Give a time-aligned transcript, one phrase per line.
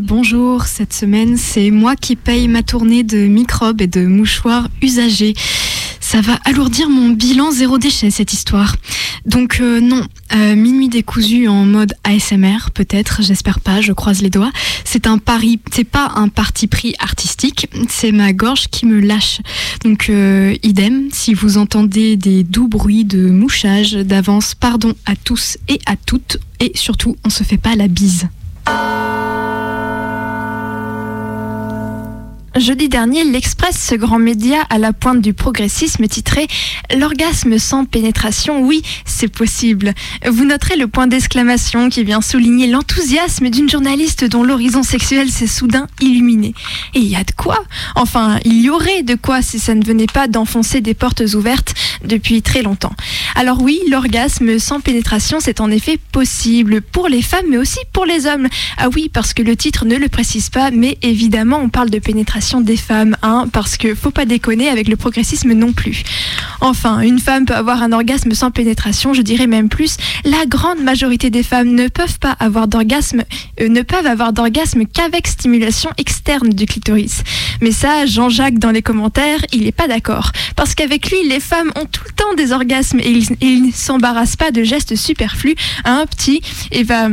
[0.00, 0.64] bonjour.
[0.66, 5.34] Cette semaine, c'est moi qui paye ma tournée de microbes et de mouchoirs usagés.
[6.00, 8.76] Ça va alourdir mon bilan zéro déchet, cette histoire.
[9.26, 14.30] Donc euh, non, euh, minuit décousu en mode ASMR, peut-être, j'espère pas, je croise les
[14.30, 14.52] doigts.
[14.84, 19.40] C'est un pari, c'est pas un parti pris artistique, c'est ma gorge qui me lâche.
[19.84, 25.58] Donc euh, idem, si vous entendez des doux bruits de mouchage, d'avance, pardon à tous
[25.68, 28.28] et à toutes, et surtout, on se fait pas la bise.
[32.56, 36.48] Jeudi dernier, l'Express, ce grand média à la pointe du progressisme, titrait
[36.94, 39.94] L'orgasme sans pénétration, oui, c'est possible.
[40.28, 45.46] Vous noterez le point d'exclamation qui vient souligner l'enthousiasme d'une journaliste dont l'horizon sexuel s'est
[45.46, 46.52] soudain illuminé.
[46.92, 47.58] Et il y a de quoi?
[47.94, 51.72] Enfin, il y aurait de quoi si ça ne venait pas d'enfoncer des portes ouvertes
[52.04, 52.92] depuis très longtemps.
[53.34, 58.04] Alors oui, l'orgasme sans pénétration, c'est en effet possible pour les femmes, mais aussi pour
[58.04, 58.48] les hommes.
[58.76, 61.98] Ah oui, parce que le titre ne le précise pas, mais évidemment, on parle de
[61.98, 66.02] pénétration des femmes, hein, parce que faut pas déconner avec le progressisme non plus.
[66.60, 69.96] Enfin, une femme peut avoir un orgasme sans pénétration, je dirais même plus.
[70.24, 73.22] La grande majorité des femmes ne peuvent pas avoir d'orgasme,
[73.60, 77.22] euh, ne peuvent avoir d'orgasme qu'avec stimulation externe du clitoris.
[77.60, 81.70] Mais ça, Jean-Jacques dans les commentaires, il n'est pas d'accord, parce qu'avec lui, les femmes
[81.76, 84.96] ont tout le temps des orgasmes et il, et il ne s'embarrasse pas de gestes
[84.96, 85.54] superflus.
[85.84, 87.08] Un petit et va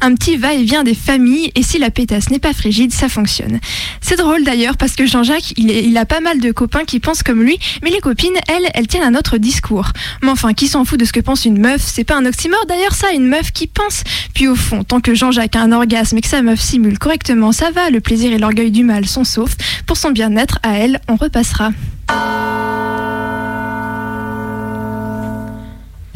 [0.00, 3.60] un petit va-et-vient des familles et si la pétasse n'est pas frigide, ça fonctionne.
[4.00, 7.42] C'est drôle d'ailleurs parce que Jean-Jacques, il, a pas mal de copains qui pensent comme
[7.42, 9.92] lui, mais les copines, elles, elles tiennent un autre discours.
[10.22, 11.82] Mais enfin, qui s'en fout de ce que pense une meuf?
[11.82, 14.02] C'est pas un oxymore d'ailleurs ça, une meuf qui pense.
[14.34, 17.52] Puis au fond, tant que Jean-Jacques a un orgasme et que sa meuf simule correctement,
[17.52, 19.56] ça va, le plaisir et l'orgueil du mal sont saufs.
[19.86, 21.70] Pour son bien-être, à elle, on repassera.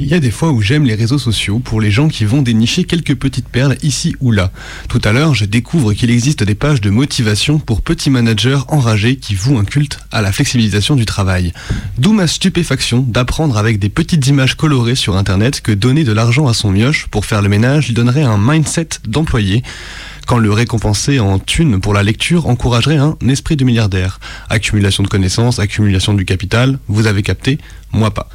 [0.05, 2.43] Il y a des fois où j'aime les réseaux sociaux pour les gens qui vont
[2.43, 4.51] dénicher quelques petites perles ici ou là.
[4.89, 9.15] Tout à l'heure, je découvre qu'il existe des pages de motivation pour petits managers enragés
[9.15, 11.53] qui vouent un culte à la flexibilisation du travail.
[11.99, 16.49] D'où ma stupéfaction d'apprendre avec des petites images colorées sur internet que donner de l'argent
[16.49, 19.63] à son mioche pour faire le ménage lui donnerait un mindset d'employé
[20.27, 24.19] quand le récompenser en thunes pour la lecture encouragerait un esprit de milliardaire.
[24.51, 27.59] Accumulation de connaissances, accumulation du capital, vous avez capté,
[27.93, 28.29] moi pas.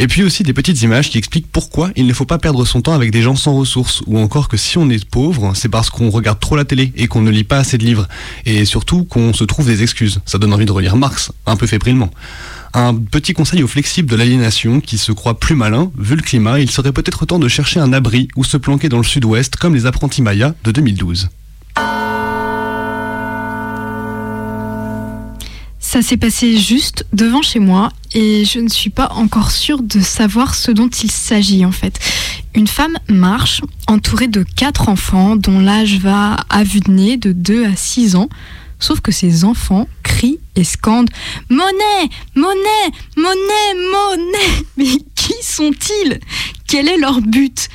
[0.00, 2.82] Et puis aussi des petites images qui expliquent pourquoi il ne faut pas perdre son
[2.82, 5.90] temps avec des gens sans ressources, ou encore que si on est pauvre, c'est parce
[5.90, 8.06] qu'on regarde trop la télé et qu'on ne lit pas assez de livres,
[8.46, 10.20] et surtout qu'on se trouve des excuses.
[10.24, 12.10] Ça donne envie de relire Marx, un peu fébrilement.
[12.74, 16.60] Un petit conseil aux flexibles de l'aliénation qui se croient plus malins, vu le climat,
[16.60, 19.74] il serait peut-être temps de chercher un abri ou se planquer dans le sud-ouest comme
[19.74, 21.28] les apprentis mayas de 2012.
[25.90, 30.00] Ça s'est passé juste devant chez moi et je ne suis pas encore sûre de
[30.00, 31.98] savoir ce dont il s'agit en fait.
[32.54, 37.32] Une femme marche entourée de quatre enfants dont l'âge va à vue de nez de
[37.32, 38.28] 2 à 6 ans.
[38.78, 41.08] Sauf que ces enfants crient et scandent
[41.48, 46.20] Monnaie Monnaie Monnaie Monnaie Mais qui sont-ils?
[46.66, 47.70] Quel est leur but?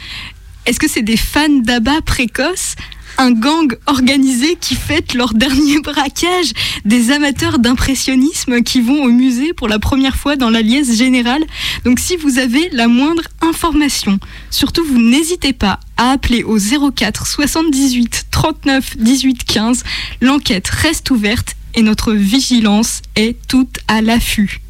[0.68, 2.76] Est-ce que c'est des fans d'abat précoces?
[3.18, 6.54] Un gang organisé qui fête leur dernier braquage,
[6.86, 11.44] des amateurs d'impressionnisme qui vont au musée pour la première fois dans la liesse générale.
[11.86, 14.20] Donc si vous avez la moindre information,
[14.50, 19.84] surtout vous n'hésitez pas à appeler au 04 78 39 18 15.
[20.22, 24.62] L'enquête reste ouverte et notre vigilance est toute à l'affût.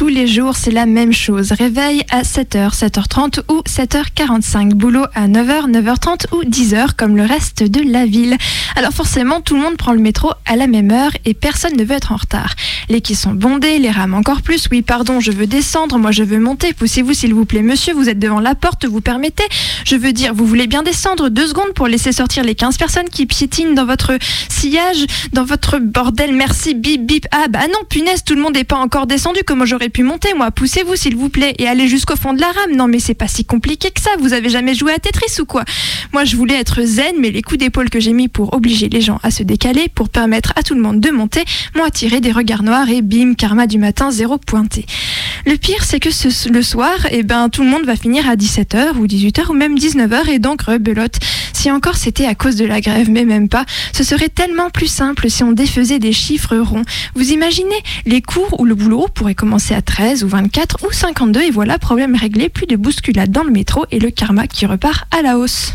[0.00, 1.52] Tous les jours, c'est la même chose.
[1.52, 4.70] Réveil à 7h, 7h30 ou 7h45.
[4.70, 8.38] Boulot à 9h, 9h30 ou 10h comme le reste de la ville.
[8.76, 11.84] Alors forcément, tout le monde prend le métro à la même heure et personne ne
[11.84, 12.54] veut être en retard.
[12.88, 14.68] Les quais sont bondés, les rames encore plus.
[14.70, 16.72] Oui, pardon, je veux descendre, moi je veux monter.
[16.72, 19.44] Poussez-vous s'il vous plaît, monsieur, vous êtes devant la porte, vous permettez
[19.84, 23.10] Je veux dire, vous voulez bien descendre deux secondes pour laisser sortir les 15 personnes
[23.10, 24.12] qui piétinent dans votre
[24.48, 25.04] sillage,
[25.34, 26.34] dans votre bordel.
[26.34, 27.26] Merci, bip, bip.
[27.32, 29.40] Ah bah non, punaise, tout le monde n'est pas encore descendu.
[29.46, 32.48] Comment j'aurais pu monter, moi Poussez-vous s'il vous plaît et allez jusqu'au fond de la
[32.48, 32.76] rame.
[32.76, 35.44] Non mais c'est pas si compliqué que ça, vous avez jamais joué à Tetris ou
[35.44, 35.64] quoi?
[36.12, 39.00] Moi je voulais être zen, mais les coups d'épaule que j'ai mis pour obliger les
[39.00, 41.44] gens à se décaler, pour permettre à tout le monde de monter,
[41.76, 44.86] m'ont attiré des regards noirs et bim, karma du matin, zéro pointé.
[45.46, 46.10] Le pire, c'est que
[46.50, 49.76] le soir, eh ben, tout le monde va finir à 17h ou 18h ou même
[49.76, 51.18] 19h et donc rebelote.
[51.52, 54.86] Si encore c'était à cause de la grève, mais même pas, ce serait tellement plus
[54.86, 56.84] simple si on défaisait des chiffres ronds.
[57.14, 57.76] Vous imaginez
[58.06, 61.78] les cours où le boulot pourrait commencer à 13 ou 24 ou 52 et voilà,
[61.78, 65.38] problème réglé, plus de bousculade dans le métro et le karma qui repart à la
[65.38, 65.72] hausse.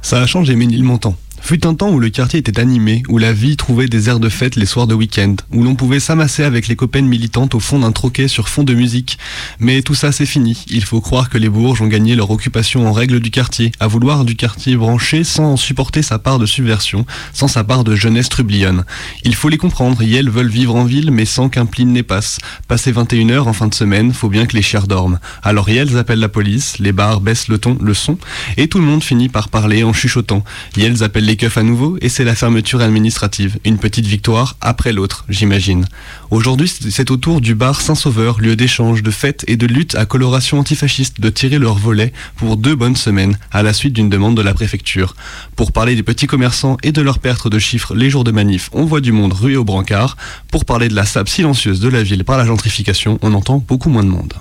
[0.00, 1.14] Ça a changé Ménilmontant.
[1.44, 4.28] Fut un temps où le quartier était animé, où la vie trouvait des airs de
[4.28, 7.80] fête les soirs de week-end, où l'on pouvait s'amasser avec les copaines militantes au fond
[7.80, 9.18] d'un troquet sur fond de musique.
[9.58, 10.64] Mais tout ça c'est fini.
[10.68, 13.88] Il faut croire que les Bourges ont gagné leur occupation en règle du quartier, à
[13.88, 18.28] vouloir du quartier branché sans supporter sa part de subversion, sans sa part de jeunesse
[18.28, 18.84] trublionne.
[19.24, 22.38] Il faut les comprendre, elles veulent vivre en ville mais sans qu'un pline les passe.
[22.68, 25.18] Passé 21h en fin de semaine, faut bien que les chers dorment.
[25.42, 28.16] Alors elles appellent la police, les bars baissent le ton, le son,
[28.56, 30.44] et tout le monde finit par parler en chuchotant.
[30.76, 33.58] Yels appelle les keufs à nouveau et c'est la fermeture administrative.
[33.64, 35.86] Une petite victoire après l'autre, j'imagine.
[36.30, 40.06] Aujourd'hui, c'est au tour du bar Saint-Sauveur, lieu d'échange, de fête et de lutte à
[40.06, 44.36] coloration antifasciste, de tirer leur volet pour deux bonnes semaines, à la suite d'une demande
[44.36, 45.14] de la préfecture.
[45.56, 48.70] Pour parler des petits commerçants et de leur perte de chiffres les jours de manif,
[48.72, 50.16] on voit du monde rué au brancard.
[50.50, 53.88] Pour parler de la sape silencieuse de la ville par la gentrification, on entend beaucoup
[53.88, 54.34] moins de monde.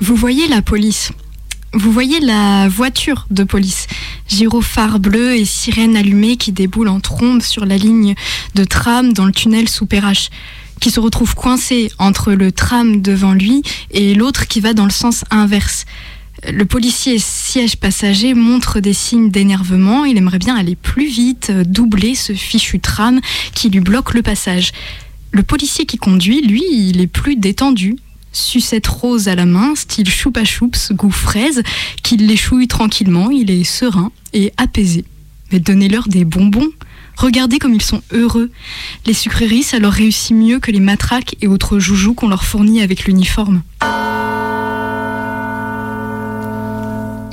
[0.00, 1.12] Vous voyez la police.
[1.76, 3.88] Vous voyez la voiture de police.
[4.28, 8.14] Gyrophare bleu et sirène allumée qui déboule en trombe sur la ligne
[8.54, 10.30] de tram dans le tunnel sous Perrache.
[10.80, 14.92] Qui se retrouve coincé entre le tram devant lui et l'autre qui va dans le
[14.92, 15.84] sens inverse.
[16.48, 20.04] Le policier siège passager montre des signes d'énervement.
[20.04, 23.20] Il aimerait bien aller plus vite, doubler ce fichu tram
[23.52, 24.70] qui lui bloque le passage.
[25.32, 27.96] Le policier qui conduit, lui, il est plus détendu.
[28.34, 31.62] Sucette rose à la main, style choupa choups, goût fraise,
[32.02, 35.04] qu'il les chouille tranquillement, il est serein et apaisé.
[35.52, 36.68] Mais donnez-leur des bonbons.
[37.16, 38.50] Regardez comme ils sont heureux.
[39.06, 42.82] Les sucreries, ça leur réussit mieux que les matraques et autres joujoux qu'on leur fournit
[42.82, 43.62] avec l'uniforme.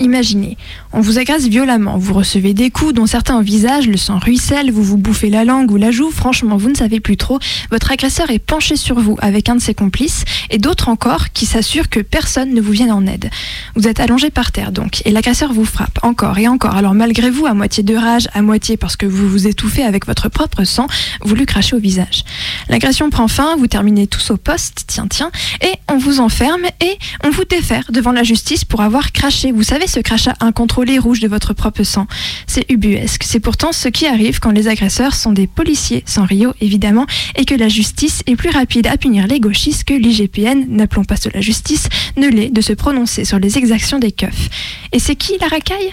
[0.02, 0.58] Imaginez,
[0.94, 4.72] on vous agresse violemment, vous recevez des coups dont certains au visage, le sang ruisselle,
[4.72, 7.38] vous vous bouffez la langue ou la joue, franchement vous ne savez plus trop,
[7.70, 11.46] votre agresseur est penché sur vous avec un de ses complices et d'autres encore qui
[11.46, 13.30] s'assurent que personne ne vous vienne en aide.
[13.76, 17.30] Vous êtes allongé par terre donc et l'agresseur vous frappe encore et encore, alors malgré
[17.30, 20.64] vous, à moitié de rage, à moitié parce que vous vous étouffez avec votre propre
[20.64, 20.88] sang,
[21.22, 22.24] vous lui crachez au visage.
[22.70, 25.30] L'agression prend fin, vous terminez tous au poste, tiens tiens,
[25.62, 29.52] et on vous enferme et on vous défère devant la justice pour avoir craché.
[29.52, 32.08] Vous savez ce crachat incontrôlé rouge de votre propre sang.
[32.48, 33.24] C'est ubuesque.
[33.24, 37.06] C'est pourtant ce qui arrive quand les agresseurs sont des policiers, sans Rio évidemment,
[37.36, 41.18] et que la justice est plus rapide à punir les gauchistes que l'IGPN, n'appelons pas
[41.18, 44.50] cela justice, ne l'est de se prononcer sur les exactions des keufs.
[44.92, 45.92] Et c'est qui la racaille?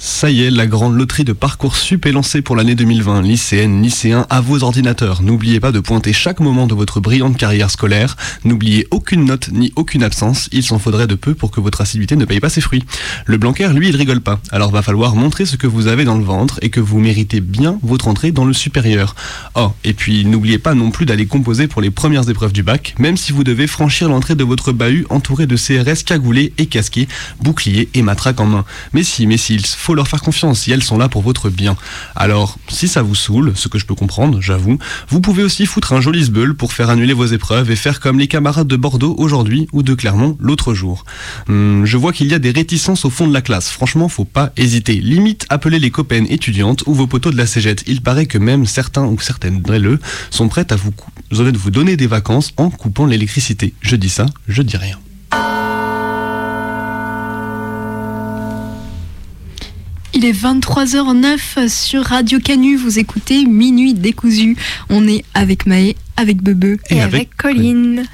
[0.00, 3.22] Ça y est, la grande loterie de Parcoursup est lancée pour l'année 2020.
[3.22, 5.22] Lycéennes, lycéens, à vos ordinateurs.
[5.22, 8.16] N'oubliez pas de pointer chaque moment de votre brillante carrière scolaire.
[8.44, 10.48] N'oubliez aucune note ni aucune absence.
[10.52, 12.84] Il s'en faudrait de peu pour que votre assiduité ne paye pas ses fruits.
[13.26, 14.38] Le Blanquer, lui, il rigole pas.
[14.52, 17.40] Alors va falloir montrer ce que vous avez dans le ventre et que vous méritez
[17.40, 19.16] bien votre entrée dans le supérieur.
[19.56, 22.94] Oh, et puis n'oubliez pas non plus d'aller composer pour les premières épreuves du bac,
[23.00, 27.08] même si vous devez franchir l'entrée de votre bahut entouré de CRS cagoulés et casqués,
[27.42, 28.64] boucliers et matraques en main.
[28.92, 31.76] Mais si, mais si, il leur faire confiance si elles sont là pour votre bien.
[32.16, 34.78] Alors, si ça vous saoule, ce que je peux comprendre, j'avoue,
[35.08, 38.18] vous pouvez aussi foutre un joli sbeul pour faire annuler vos épreuves et faire comme
[38.18, 41.04] les camarades de Bordeaux aujourd'hui ou de Clermont l'autre jour.
[41.48, 43.70] Hum, je vois qu'il y a des réticences au fond de la classe.
[43.70, 44.94] Franchement, faut pas hésiter.
[44.94, 47.84] Limite, appelez les copaines étudiantes ou vos poteaux de la cégette.
[47.86, 49.98] Il paraît que même certains ou certaines drelleux
[50.30, 50.92] sont prêtes à vous,
[51.30, 53.74] vous donner des vacances en coupant l'électricité.
[53.80, 54.98] Je dis ça, je dis rien.
[60.14, 64.56] Il est 23h09 sur Radio Canu, vous écoutez Minuit décousu.
[64.88, 68.04] On est avec Maë, avec Bebe Et, avec, Colline.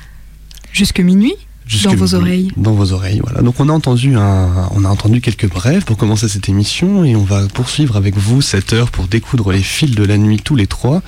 [0.72, 1.34] jusque minuit
[1.66, 2.50] Jusque dans vos oreilles.
[2.56, 3.40] Dans vos oreilles, voilà.
[3.40, 7.16] Donc on a entendu un, on a entendu quelques brèves pour commencer cette émission et
[7.16, 10.56] on va poursuivre avec vous cette heure pour découdre les fils de la nuit tous
[10.56, 11.00] les trois,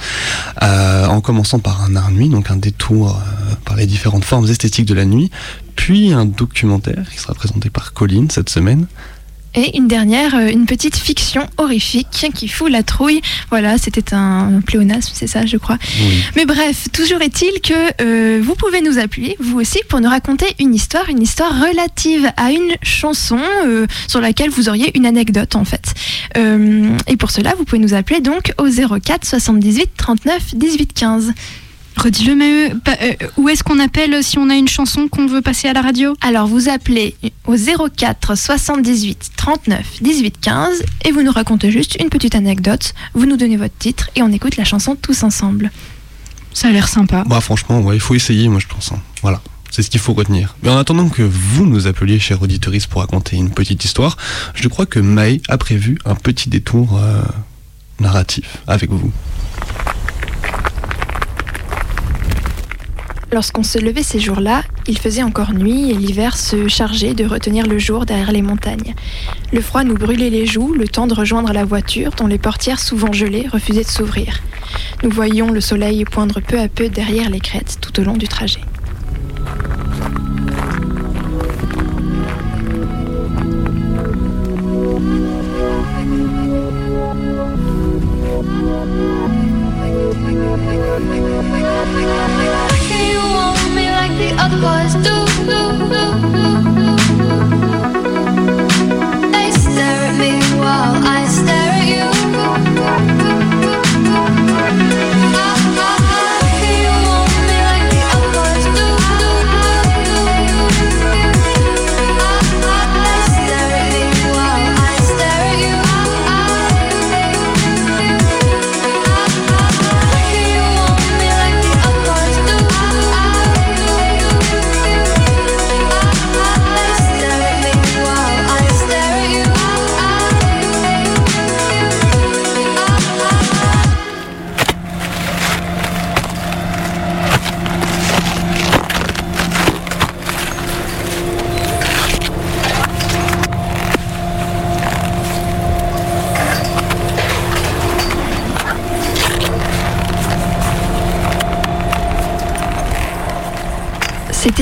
[0.62, 4.24] euh, en commençant par un art nuit, donc un détour euh, par par les différentes
[4.24, 5.30] formes esthétiques de la nuit,
[5.74, 8.86] puis un documentaire qui sera présenté par Colline cette semaine.
[9.56, 13.22] Et une dernière, euh, une petite fiction horrifique qui fout la trouille.
[13.50, 15.78] Voilà, c'était un pléonasme, c'est ça, je crois.
[15.98, 16.22] Oui.
[16.36, 20.46] Mais bref, toujours est-il que euh, vous pouvez nous appuyer, vous aussi, pour nous raconter
[20.60, 25.56] une histoire, une histoire relative à une chanson euh, sur laquelle vous auriez une anecdote
[25.56, 25.94] en fait.
[26.36, 31.32] Euh, et pour cela, vous pouvez nous appeler donc au 04 78 39 18 15.
[31.96, 35.26] Redis-le, mais euh, pas- euh, où est-ce qu'on appelle si on a une chanson qu'on
[35.26, 36.14] veut passer à la radio?
[36.20, 37.14] Alors vous appelez
[37.46, 43.26] au 04 78 39 18 15 et vous nous racontez juste une petite anecdote, vous
[43.26, 45.70] nous donnez votre titre et on écoute la chanson tous ensemble.
[46.52, 47.24] Ça a l'air sympa.
[47.26, 48.92] Bah franchement, ouais, il faut essayer, moi je pense.
[48.92, 49.00] hein.
[49.22, 50.54] Voilà, c'est ce qu'il faut retenir.
[50.62, 54.16] Mais en attendant que vous nous appeliez, chers auditeurs, pour raconter une petite histoire,
[54.54, 57.20] je crois que Maë a prévu un petit détour euh,
[58.00, 59.12] narratif avec vous.
[63.32, 67.66] Lorsqu'on se levait ces jours-là, il faisait encore nuit et l'hiver se chargeait de retenir
[67.66, 68.94] le jour derrière les montagnes.
[69.52, 72.80] Le froid nous brûlait les joues, le temps de rejoindre la voiture dont les portières
[72.80, 74.40] souvent gelées refusaient de s'ouvrir.
[75.02, 78.28] Nous voyions le soleil poindre peu à peu derrière les crêtes tout au long du
[78.28, 78.60] trajet.
[94.62, 95.25] Like the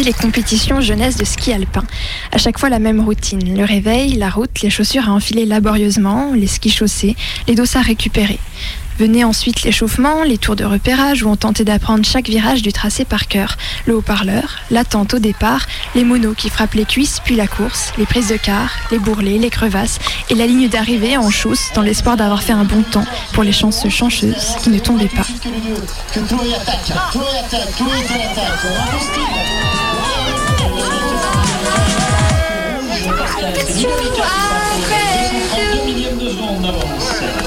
[0.04, 1.82] les compétitions jeunesse de ski alpin.
[2.30, 3.56] À chaque fois la même routine.
[3.56, 7.16] Le réveil, la route, les chaussures à enfiler laborieusement, les skis chaussés,
[7.48, 8.38] les dossards récupérés.
[8.98, 13.04] Venaient ensuite l'échauffement, les tours de repérage où on tentait d'apprendre chaque virage du tracé
[13.04, 13.56] par cœur,
[13.86, 18.06] le haut-parleur, l'attente au départ, les monos qui frappent les cuisses puis la course, les
[18.06, 19.98] prises de quart, les bourrelets, les crevasses
[20.30, 23.52] et la ligne d'arrivée en chausse dans l'espoir d'avoir fait un bon temps pour les
[23.52, 25.26] chanceux chancheuses qui ne tombaient pas.
[33.46, 34.80] It's true, I
[37.36, 37.43] It's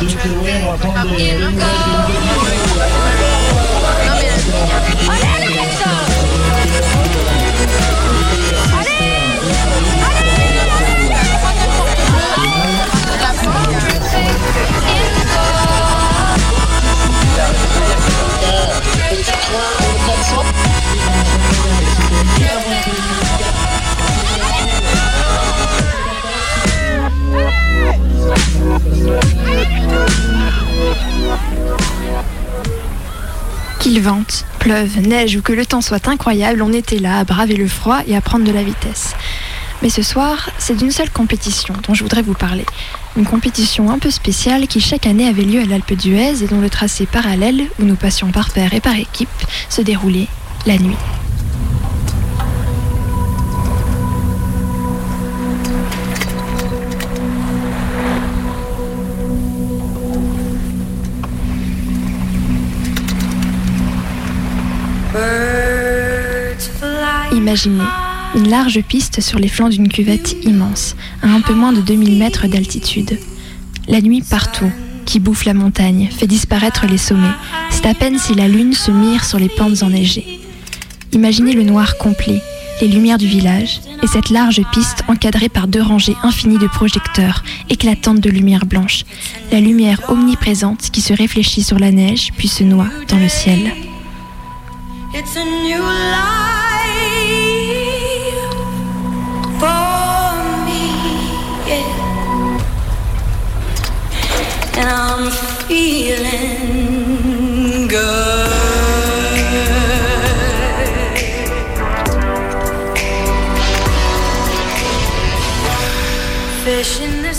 [0.00, 1.56] 你去外面玩的，你去外
[2.08, 2.14] 面
[2.78, 3.15] 玩的。
[33.86, 37.68] Qu'il vente, pleuve, neige ou que le temps soit incroyable, on était là à braver le
[37.68, 39.14] froid et à prendre de la vitesse.
[39.80, 42.66] Mais ce soir, c'est d'une seule compétition dont je voudrais vous parler.
[43.16, 46.60] Une compétition un peu spéciale qui chaque année avait lieu à l'Alpe d'Huez et dont
[46.60, 49.28] le tracé parallèle, où nous passions par paire et par équipe,
[49.68, 50.26] se déroulait
[50.66, 50.96] la nuit.
[67.46, 67.84] Imaginez
[68.34, 72.18] une large piste sur les flancs d'une cuvette immense, à un peu moins de 2000
[72.18, 73.20] mètres d'altitude.
[73.86, 74.68] La nuit partout,
[75.04, 77.36] qui bouffe la montagne, fait disparaître les sommets.
[77.70, 80.40] C'est à peine si la lune se mire sur les pentes enneigées.
[81.12, 82.42] Imaginez le noir complet,
[82.80, 87.44] les lumières du village et cette large piste encadrée par deux rangées infinies de projecteurs,
[87.70, 89.04] éclatantes de lumière blanche.
[89.52, 93.70] La lumière omniprésente qui se réfléchit sur la neige puis se noie dans le ciel.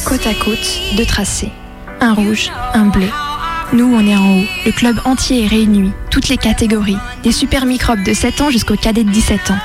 [0.06, 1.52] Côte à côte, deux tracés.
[2.00, 3.27] Un rouge, un bleu.
[3.74, 4.46] Nous, on est en haut.
[4.66, 5.92] Le club entier est réuni.
[6.10, 6.98] Toutes les catégories.
[7.24, 9.60] Des super microbes de 7 ans jusqu'aux cadets de 17 ans.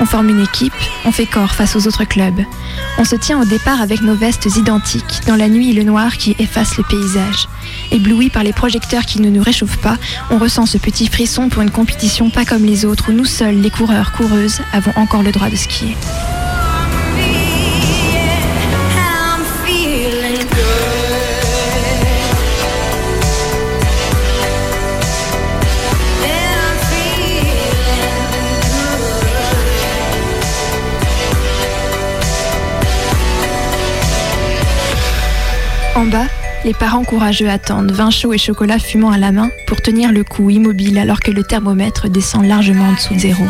[0.00, 0.72] On forme une équipe,
[1.04, 2.40] on fait corps face aux autres clubs.
[2.98, 6.16] On se tient au départ avec nos vestes identiques, dans la nuit et le noir
[6.16, 7.46] qui efface le paysage.
[7.90, 9.98] Ébloui par les projecteurs qui ne nous réchauffent pas,
[10.30, 13.60] on ressent ce petit frisson pour une compétition pas comme les autres où nous seuls,
[13.60, 15.94] les coureurs, coureuses, avons encore le droit de skier.
[35.94, 36.26] En bas,
[36.64, 40.24] les parents courageux attendent, vin chaud et chocolat fumant à la main, pour tenir le
[40.24, 43.44] coup immobile alors que le thermomètre descend largement en dessous de zéro.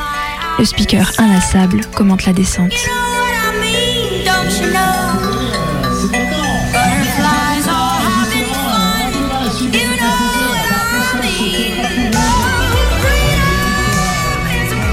[0.59, 2.73] Le speaker inlassable commente la descente.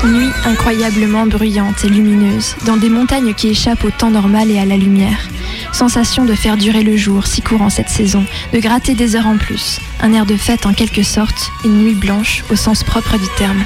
[0.05, 4.65] Nuit incroyablement bruyante et lumineuse, dans des montagnes qui échappent au temps normal et à
[4.65, 5.27] la lumière.
[5.79, 9.37] Sensation de faire durer le jour, si courant cette saison, de gratter des heures en
[9.37, 9.79] plus.
[10.01, 13.63] Un air de fête en quelque sorte, une nuit blanche au sens propre du terme.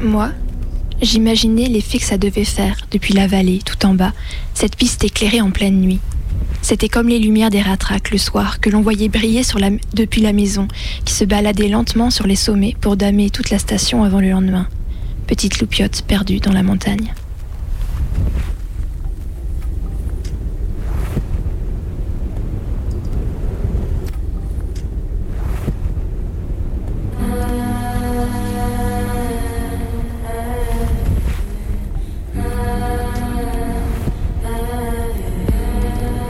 [0.00, 0.30] Moi,
[1.00, 4.12] j'imaginais l'effet que ça devait faire depuis la vallée, tout en bas,
[4.54, 6.00] cette piste éclairée en pleine nuit.
[6.60, 10.20] C'était comme les lumières des ratraques le soir que l'on voyait briller sur la- depuis
[10.22, 10.68] la maison,
[11.04, 14.68] qui se baladait lentement sur les sommets pour damer toute la station avant le lendemain.
[15.26, 17.12] Petite loupiote perdue dans la montagne.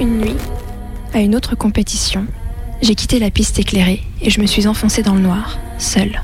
[0.03, 0.37] Une nuit,
[1.15, 2.27] à une autre compétition,
[2.83, 6.21] j'ai quitté la piste éclairée et je me suis enfoncée dans le noir, seule.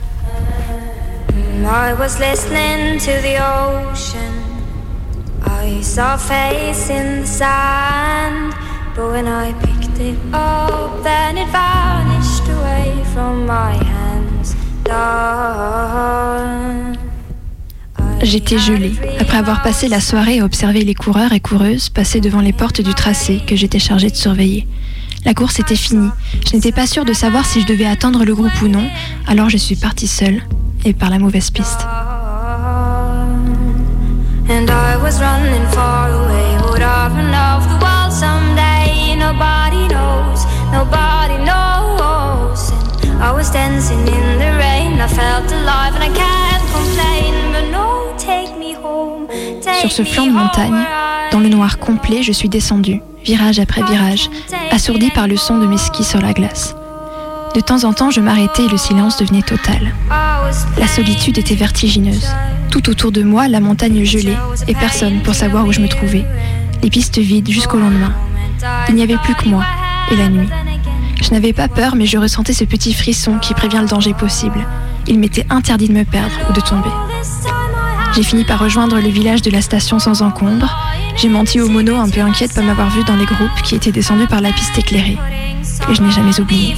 [18.23, 22.41] J'étais gelée, après avoir passé la soirée à observer les coureurs et coureuses passer devant
[22.41, 24.67] les portes du tracé que j'étais chargée de surveiller.
[25.25, 26.11] La course était finie.
[26.47, 28.85] Je n'étais pas sûre de savoir si je devais attendre le groupe ou non,
[29.27, 30.43] alors je suis partie seule
[30.85, 31.87] et par la mauvaise piste.
[49.81, 50.85] Sur ce flanc de montagne,
[51.31, 54.29] dans le noir complet, je suis descendue, virage après virage,
[54.73, 56.75] assourdie par le son de mes skis sur la glace.
[57.55, 59.95] De temps en temps, je m'arrêtais et le silence devenait total.
[60.79, 62.29] La solitude était vertigineuse.
[62.71, 64.37] Tout autour de moi, la montagne gelée
[64.67, 66.25] et personne pour savoir où je me trouvais.
[66.83, 68.14] Les pistes vides jusqu'au lendemain.
[68.88, 69.64] Il n'y avait plus que moi
[70.11, 70.49] et la nuit.
[71.23, 74.67] Je n'avais pas peur, mais je ressentais ce petit frisson qui prévient le danger possible.
[75.07, 76.91] Il m'était interdit de me perdre ou de tomber.
[78.14, 80.77] J'ai fini par rejoindre le village de la station sans encombre.
[81.16, 83.92] J'ai menti au mono un peu inquiète de m'avoir vu dans les groupes qui étaient
[83.92, 85.18] descendus par la piste éclairée.
[85.90, 86.75] Et je n'ai jamais oublié.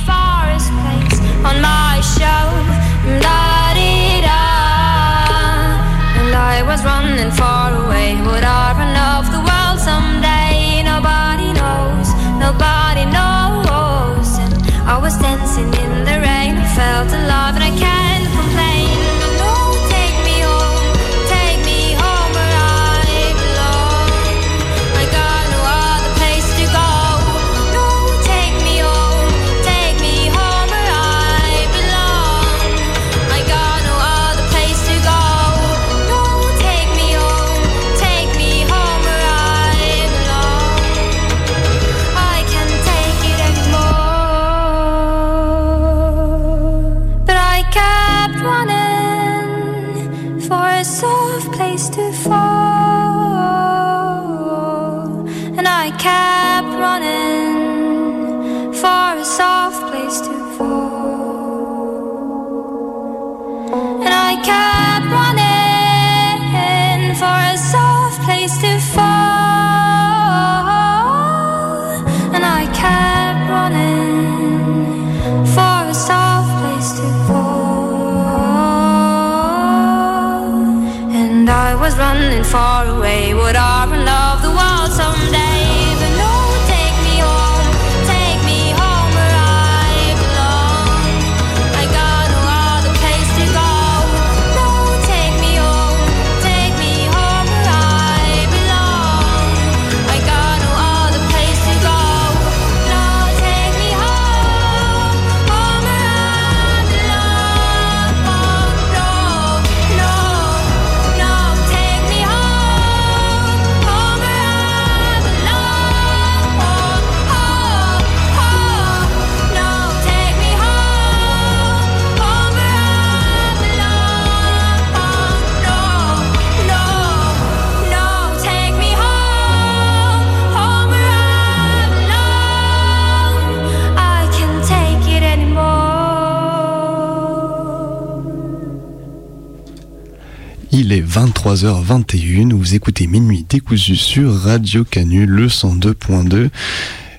[141.40, 146.50] 23h21, vous écoutez Minuit décousu sur Radio Canu, le 102.2.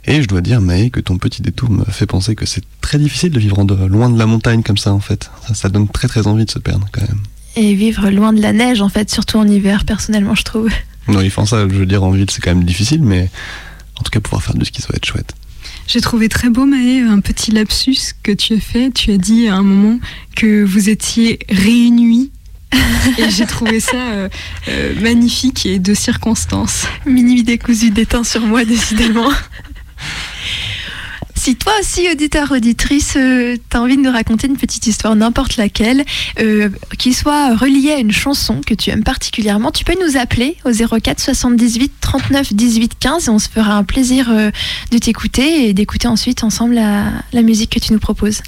[0.05, 2.99] Et je dois dire, Maë, que ton petit détour me fait penser que c'est très
[2.99, 5.31] difficile de vivre en de, loin de la montagne comme ça, en fait.
[5.47, 7.17] Ça, ça donne très très envie de se perdre, quand même.
[7.55, 10.69] Et vivre loin de la neige, en fait, surtout en hiver, personnellement, je trouve.
[11.07, 13.27] Non, ils font ça, je veux dire, en ville, c'est quand même difficile, mais
[13.99, 15.33] en tout cas, pouvoir faire du ski, ça va être chouette.
[15.87, 18.91] J'ai trouvé très beau, Maë, un petit lapsus que tu as fait.
[18.91, 19.99] Tu as dit à un moment
[20.35, 22.29] que vous étiez réunis.
[23.17, 24.29] Et j'ai trouvé ça euh,
[24.67, 26.85] euh, magnifique et de circonstance.
[27.05, 29.29] Minuit décousu déteint sur moi, décidément.
[31.43, 35.57] Si toi aussi, auditeur, auditrice, euh, t'as envie de nous raconter une petite histoire, n'importe
[35.57, 36.05] laquelle,
[36.39, 40.57] euh, qui soit reliée à une chanson que tu aimes particulièrement, tu peux nous appeler
[40.65, 44.51] au 04 78 39 18 15 et on se fera un plaisir euh,
[44.91, 48.43] de t'écouter et d'écouter ensuite ensemble la, la musique que tu nous proposes.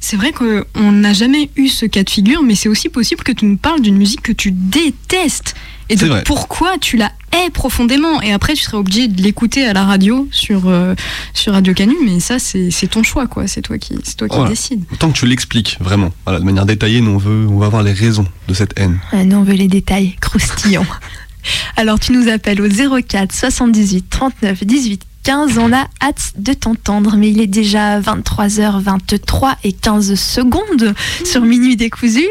[0.00, 3.32] C'est vrai qu'on n'a jamais eu ce cas de figure, mais c'est aussi possible que
[3.32, 5.54] tu nous parles d'une musique que tu détestes
[5.90, 6.22] et de vrai.
[6.24, 8.20] pourquoi tu la hais profondément.
[8.22, 10.94] Et après, tu serais obligé de l'écouter à la radio sur, euh,
[11.34, 13.46] sur Radio Canu, mais ça, c'est ton choix, quoi.
[13.46, 14.50] C'est toi qui, c'est toi qui Voilà.
[14.50, 14.84] décides.
[14.98, 17.82] Tant que tu l'expliques, vraiment, voilà, de manière détaillée, nous on veut, on va avoir
[17.82, 18.98] les raisons de cette haine.
[19.12, 20.86] Ah, nous, on veut les détails croustillants.
[21.76, 25.58] Alors, tu nous appelles au 04 78 39 18 15.
[25.58, 30.92] On a hâte de t'entendre, mais il est déjà 23h23 et 15 secondes
[31.24, 32.26] sur Minuit Décousu.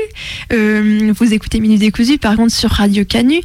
[0.52, 3.38] Euh, vous écoutez Minuit Décousu, par contre, sur Radio Canu.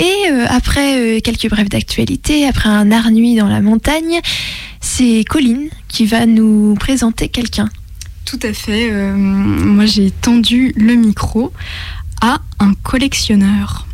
[0.00, 4.18] Et euh, après euh, quelques brèves d'actualité, après un art nuit dans la montagne,
[4.80, 7.68] c'est Colline qui va nous présenter quelqu'un.
[8.24, 8.90] Tout à fait.
[8.90, 11.52] moi, j'ai tendu le micro
[12.22, 13.85] à un collectionneur.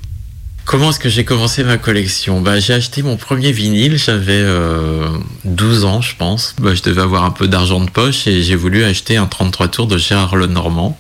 [0.64, 2.40] Comment est-ce que j'ai commencé ma collection?
[2.40, 5.08] Bah, J'ai acheté mon premier vinyle, j'avais euh,
[5.44, 6.54] 12 ans je pense.
[6.60, 9.68] Bah, je devais avoir un peu d'argent de poche et j'ai voulu acheter un 33
[9.68, 10.98] tours de Gérard Lenormand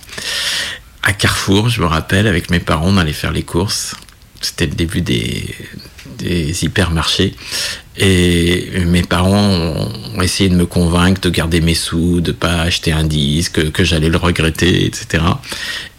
[1.02, 3.96] à Carrefour, je me rappelle, avec mes parents, on allait faire les courses.
[4.40, 5.44] C'était le début des
[6.62, 7.34] hypermarchés.
[7.98, 9.50] Et mes parents
[10.16, 13.84] ont essayé de me convaincre de garder mes sous, de pas acheter un disque, que
[13.84, 15.22] j'allais le regretter, etc.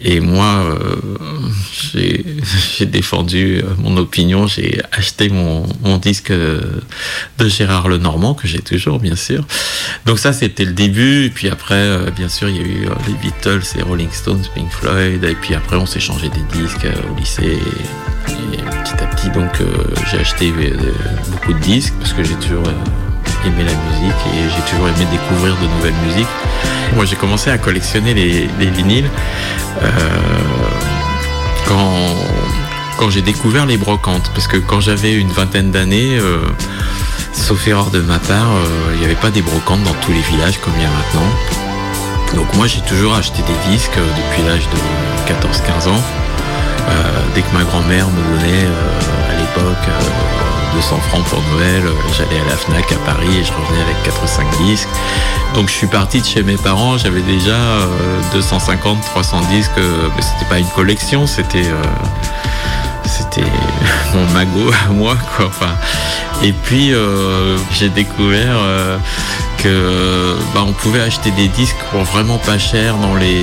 [0.02, 0.96] Et moi, euh,
[1.94, 5.66] j'ai défendu euh, mon opinion, j'ai acheté mon,
[5.98, 6.62] disque euh,
[7.38, 9.46] de Gérard Lenormand, que j'ai toujours, bien sûr.
[10.06, 11.26] Donc ça, c'était le début.
[11.26, 14.70] Et puis après, bien sûr, il y a eu les Beatles et Rolling Stones, Pink
[14.72, 15.24] Floyd.
[15.24, 17.44] Et puis après, on s'est changé des disques au lycée.
[17.44, 19.62] Et, et petit à petit, donc,
[20.12, 20.52] j'ai acheté
[21.32, 25.08] beaucoup de disques parce que j'ai toujours euh, aimé la musique et j'ai toujours aimé
[25.12, 26.28] découvrir de nouvelles musiques.
[26.96, 29.10] Moi, j'ai commencé à collectionner les, les vinyles
[29.82, 29.90] euh,
[31.68, 32.16] quand,
[32.98, 34.30] quand j'ai découvert les brocantes.
[34.34, 36.40] Parce que quand j'avais une vingtaine d'années, euh,
[37.34, 38.52] sauf erreur de ma part,
[38.94, 41.30] il n'y avait pas des brocantes dans tous les villages comme il y a maintenant.
[42.36, 46.04] Donc moi, j'ai toujours acheté des disques depuis l'âge de 14-15 ans.
[47.34, 48.68] Dès que ma grand-mère me donnait
[49.30, 49.88] à l'époque
[50.76, 54.04] 200 francs pour Noël, euh, j'allais à la FNAC à Paris et je revenais avec
[54.04, 54.88] 4 ou 5 disques.
[55.54, 57.88] Donc je suis parti de chez mes parents, j'avais déjà euh,
[58.34, 61.84] 250, 300 disques, euh, mais c'était pas une collection, c'était euh,
[64.14, 65.16] mon magot à moi.
[65.40, 65.76] Enfin,
[66.42, 68.98] et puis euh, j'ai découvert euh,
[70.54, 73.42] bah, on pouvait acheter des disques pour vraiment pas cher dans les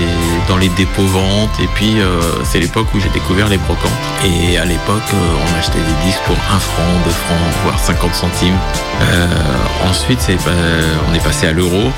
[0.48, 1.50] dans les dépôts ventes.
[1.62, 3.90] Et puis euh, c'est l'époque où j'ai découvert les brocantes.
[4.24, 5.16] Et à l'époque, euh,
[5.54, 8.56] on achetait des disques pour 1 franc, 2 francs, voire 50 centimes.
[9.02, 9.26] Euh,
[9.88, 10.50] ensuite, c'est pas-
[11.10, 11.90] on est passé à l'euro.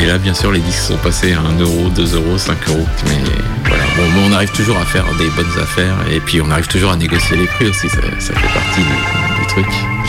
[0.00, 2.86] Et là, bien sûr, les disques sont passés à 1 euro, 2 euros, 5 euros.
[3.06, 3.18] Mais
[3.64, 5.96] voilà, bon, on arrive toujours à faire des bonnes affaires.
[6.10, 7.88] Et puis on arrive toujours à négocier les prix aussi.
[7.88, 9.27] Ça, ça fait partie du,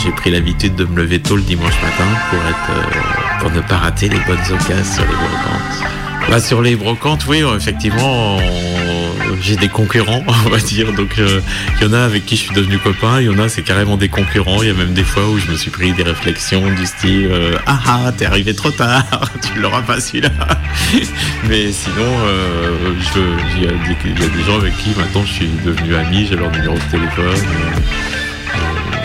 [0.03, 3.61] J'ai pris l'habitude de me lever tôt le dimanche matin pour être, euh, pour ne
[3.61, 6.29] pas rater les bonnes occasions sur les brocantes.
[6.29, 8.37] Bah, sur les brocantes, oui, euh, effectivement,
[9.41, 10.93] j'ai des concurrents, on va dire.
[10.93, 11.41] Donc, euh,
[11.81, 13.63] il y en a avec qui je suis devenu copain, il y en a, c'est
[13.63, 14.61] carrément des concurrents.
[14.61, 17.29] Il y a même des fois où je me suis pris des réflexions du style
[17.65, 19.03] Ah ah, t'es arrivé trop tard,
[19.53, 20.29] tu l'auras pas celui-là.
[21.49, 22.15] Mais sinon,
[23.57, 26.75] il y, a des- gens avec qui maintenant je suis devenu ami, j'ai leur numéro
[26.75, 27.47] de téléphone,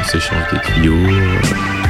[0.04, 0.96] on s'échange des tuyaux.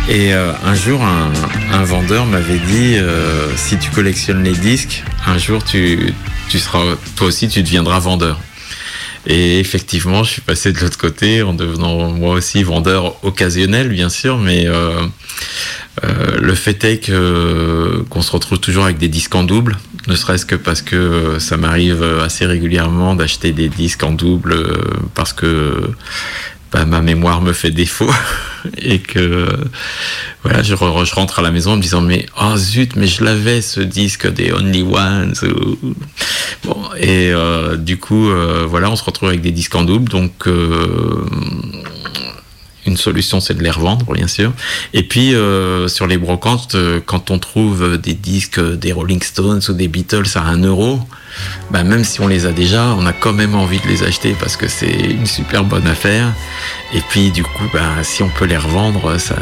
[0.08, 5.38] Et euh, un jour, un, vendeur m'avait dit euh, si tu collectionnes les disques, un
[5.38, 6.12] jour tu,
[6.48, 6.82] tu seras,
[7.16, 8.40] toi aussi, tu deviendras vendeur.
[9.26, 14.10] Et effectivement, je suis passé de l'autre côté en devenant moi aussi vendeur occasionnel, bien
[14.10, 15.06] sûr, mais euh,
[16.38, 20.44] le fait est que qu'on se retrouve toujours avec des disques en double, ne serait-ce
[20.44, 24.54] que parce que ça m'arrive assez régulièrement d'acheter des disques en double
[25.14, 25.94] parce que
[26.74, 28.10] bah, ma mémoire me fait défaut
[28.78, 29.46] et que
[30.42, 33.06] voilà, je, re- je rentre à la maison en me disant mais oh zut, mais
[33.06, 35.34] je l'avais ce disque des Only Ones.
[36.98, 40.32] et euh, du coup, euh, voilà, on se retrouve avec des disques en double, donc.
[40.48, 41.24] euh,
[42.86, 44.52] une solution, c'est de les revendre, bien sûr.
[44.92, 45.32] Et puis,
[45.86, 50.42] sur les brocantes, quand on trouve des disques des Rolling Stones ou des Beatles à
[50.42, 51.00] 1 euro,
[51.70, 54.34] bah, même si on les a déjà, on a quand même envie de les acheter
[54.38, 56.32] parce que c'est une super bonne affaire.
[56.92, 59.36] Et puis, du coup, bah, si on peut les revendre, ça,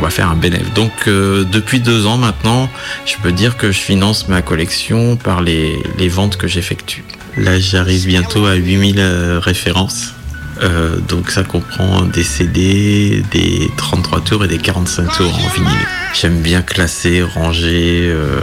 [0.00, 0.72] va faire un bénéfice.
[0.74, 2.68] Donc, euh, depuis deux ans maintenant,
[3.06, 7.04] je peux dire que je finance ma collection par les, les ventes que j'effectue.
[7.36, 10.14] Là, j'arrive bientôt à 8000 euh, références.
[10.62, 15.86] Euh, donc ça comprend des CD, des 33 tours et des 45 tours en vinyle.
[16.14, 18.40] J'aime bien classer, ranger, euh,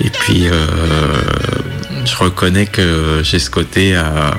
[0.00, 0.66] et puis euh,
[2.04, 4.34] je reconnais que j'ai ce côté à,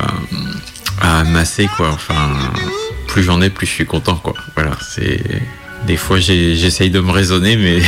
[1.02, 1.92] à amasser quoi.
[1.92, 2.32] Enfin,
[3.08, 4.34] plus j'en ai, plus je suis content quoi.
[4.56, 5.22] Voilà, c'est
[5.86, 7.80] des fois j'essaye de me raisonner, mais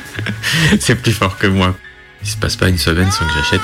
[0.80, 1.76] c'est plus fort que moi.
[2.22, 3.60] Il se passe pas une semaine sans que j'achète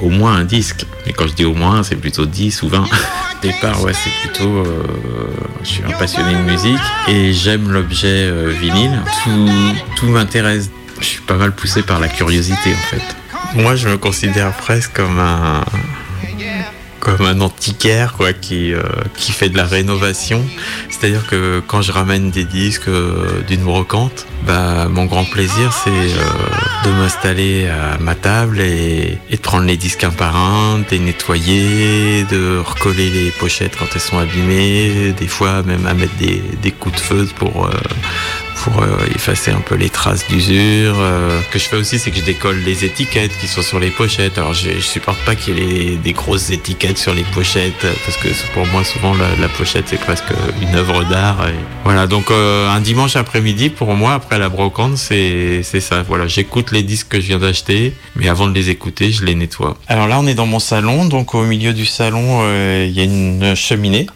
[0.00, 0.84] au moins un disque.
[1.06, 2.82] Mais quand je dis au moins, c'est plutôt 10 ou 20.
[2.82, 2.86] Au
[3.42, 4.58] départ, ouais, c'est plutôt.
[4.58, 4.82] euh,
[5.62, 9.00] je suis un passionné de musique et j'aime l'objet euh, vinyle.
[9.22, 9.48] Tout,
[9.96, 10.70] tout m'intéresse.
[11.00, 13.16] Je suis pas mal poussé par la curiosité en fait.
[13.60, 15.62] Moi, je me considère presque comme un
[17.04, 18.82] comme un antiquaire quoi qui euh,
[19.16, 20.42] qui fait de la rénovation.
[20.90, 25.90] C'est-à-dire que quand je ramène des disques euh, d'une brocante bah mon grand plaisir c'est
[25.90, 30.84] euh, de m'installer à ma table et, de prendre les disques un par un de
[30.90, 36.16] les nettoyer de recoller les pochettes quand elles sont abîmées des fois même à mettre
[36.16, 37.68] des, des coups de feu pour
[38.64, 40.94] pour euh, effacer un peu les traces d'usure.
[40.98, 43.78] Euh, ce que je fais aussi, c'est que je décolle les étiquettes qui sont sur
[43.78, 44.38] les pochettes.
[44.38, 48.16] Alors, je, supporte pas qu'il y ait les- des grosses étiquettes sur les pochettes, parce
[48.16, 51.46] que pour moi, souvent, la, pochette, c'est presque une œuvre d'art.
[51.84, 56.02] Voilà, donc euh, un dimanche après-midi, pour moi, après la brocante, c'est c'est ça.
[56.02, 59.34] Voilà, j'écoute les disques que je viens d'acheter, mais avant de les écouter, je les
[59.34, 59.76] nettoie.
[59.88, 62.42] Alors là, on est dans mon salon, donc au milieu du salon,
[62.84, 64.06] il y a une cheminée.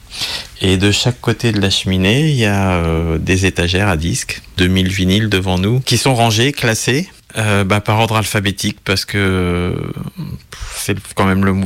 [0.60, 4.42] Et de chaque côté de la cheminée, il y a euh, des étagères à disques,
[4.56, 9.74] 2000 vinyles devant nous, qui sont rangés, classés, euh, bah, par ordre alphabétique, parce que
[10.74, 11.56] c'est quand même le,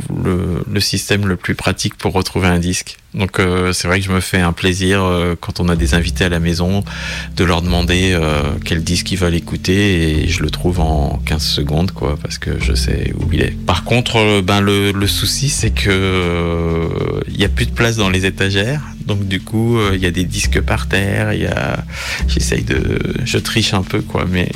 [0.69, 2.97] le, système le plus pratique pour retrouver un disque.
[3.15, 5.95] Donc euh, c'est vrai que je me fais un plaisir euh, quand on a des
[5.95, 6.83] invités à la maison
[7.37, 8.19] de leur demander
[8.65, 12.59] quel disque ils veulent écouter et je le trouve en 15 secondes quoi parce que
[12.59, 13.57] je sais où il est.
[13.65, 16.89] Par contre ben le, le souci c'est que
[17.29, 20.11] il y a plus de place dans les étagères donc du coup il y a
[20.11, 21.85] des disques par terre, il y a
[22.29, 24.51] j'essaye de je triche un peu quoi mais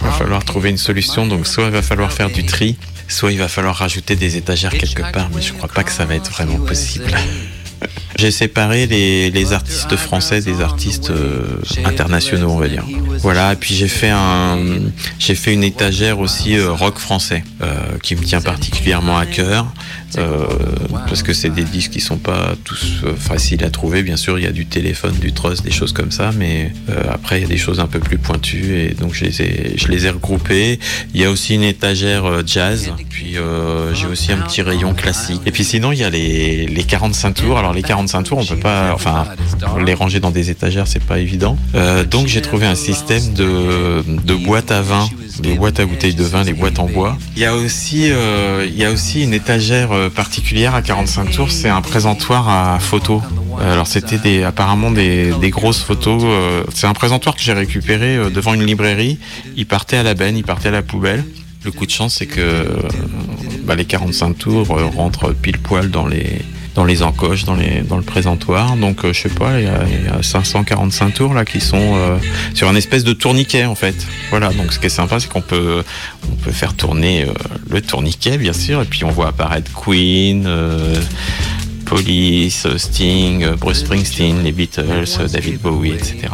[0.00, 2.76] il va falloir trouver une solution donc soit il va falloir faire du tri
[3.08, 6.04] soit il va falloir rajouter des étagères quelque part mais je crois pas que ça
[6.04, 7.10] va être vraiment possible.
[8.16, 12.84] J'ai séparé les, les artistes français des artistes euh, internationaux, on va dire.
[13.20, 14.58] Voilà, et puis j'ai fait un,
[15.18, 19.72] j'ai fait une étagère aussi euh, rock français euh, qui me tient particulièrement à cœur
[20.18, 20.46] euh,
[21.08, 24.02] parce que c'est des disques qui sont pas tous euh, faciles à trouver.
[24.02, 27.02] Bien sûr, il y a du téléphone, du trust, des choses comme ça, mais euh,
[27.12, 29.72] après il y a des choses un peu plus pointues et donc je les ai,
[29.76, 30.78] je les ai regroupées.
[31.14, 34.94] Il y a aussi une étagère euh, jazz, puis euh, j'ai aussi un petit rayon
[34.94, 35.40] classique.
[35.46, 37.58] Et puis sinon il y a les, les 45 tours.
[37.58, 39.26] Alors les 45 tours, on peut pas, enfin
[39.84, 41.56] les ranger dans des étagères, c'est pas évident.
[42.10, 45.08] Donc j'ai trouvé un système de, de boîtes à vin,
[45.40, 47.16] des boîtes à bouteilles de vin, les boîtes en bois.
[47.36, 51.30] Il y a aussi, euh, il y a aussi une étagère euh, particulière à 45
[51.30, 53.22] tours, c'est un présentoir à photos.
[53.60, 56.22] Alors c'était des, apparemment des, des grosses photos.
[56.24, 59.18] euh, c'est un présentoir que j'ai récupéré devant une librairie.
[59.56, 61.24] Il partait à la benne, il partait à la poubelle.
[61.64, 62.66] Le coup de chance, c'est que
[63.64, 66.40] bah, les 45 tours rentrent pile poil dans les
[66.80, 68.74] dans les encoches, dans les dans le présentoir.
[68.78, 71.60] Donc euh, je sais pas, il y, a, il y a 545 tours là qui
[71.60, 72.16] sont euh,
[72.54, 73.94] sur un espèce de tourniquet en fait.
[74.30, 74.48] Voilà.
[74.48, 75.84] Donc ce qui est sympa, c'est qu'on peut
[76.32, 77.34] on peut faire tourner euh,
[77.68, 80.48] le tourniquet bien sûr, et puis on voit apparaître Queen.
[81.84, 86.28] Police, Sting, Bruce Springsteen, les Beatles, David Bowie, etc.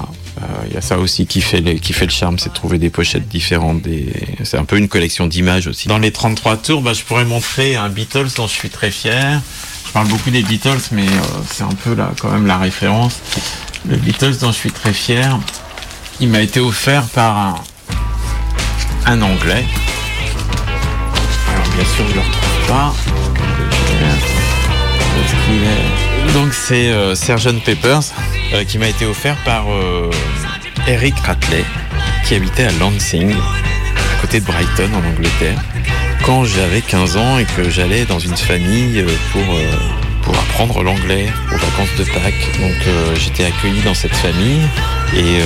[0.69, 2.79] Il y a ça aussi qui fait, le, qui fait le charme, c'est de trouver
[2.79, 3.81] des pochettes différentes.
[3.81, 4.13] Des...
[4.45, 5.89] C'est un peu une collection d'images aussi.
[5.89, 9.41] Dans les 33 tours, bah, je pourrais montrer un Beatles dont je suis très fier.
[9.97, 13.19] Parle beaucoup des Beatles, mais euh, c'est un peu là, quand même la référence.
[13.89, 15.39] Le Beatles dont je suis très fier,
[16.21, 17.65] il m'a été offert par
[19.07, 19.65] un, Anglais.
[21.49, 22.95] Alors bien sûr, je le retrouve pas.
[26.35, 28.01] Donc c'est euh, Sgt Peppers
[28.53, 30.11] euh, qui m'a été offert par euh,
[30.87, 31.65] Eric Ratley
[32.27, 35.59] qui habitait à Lansing, à côté de Brighton en Angleterre,
[36.27, 39.63] quand j'avais 15 ans et que j'allais dans une famille euh, pour, euh,
[40.23, 42.61] pour apprendre l'anglais aux vacances de Pâques.
[42.61, 44.63] Donc euh, j'étais accueilli dans cette famille
[45.15, 45.39] et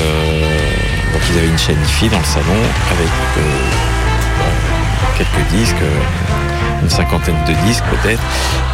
[1.13, 2.57] donc ils avaient une chaîne IFI dans le salon
[2.93, 3.09] avec
[5.19, 5.77] quelques disques,
[6.83, 8.23] une cinquantaine de disques peut-être.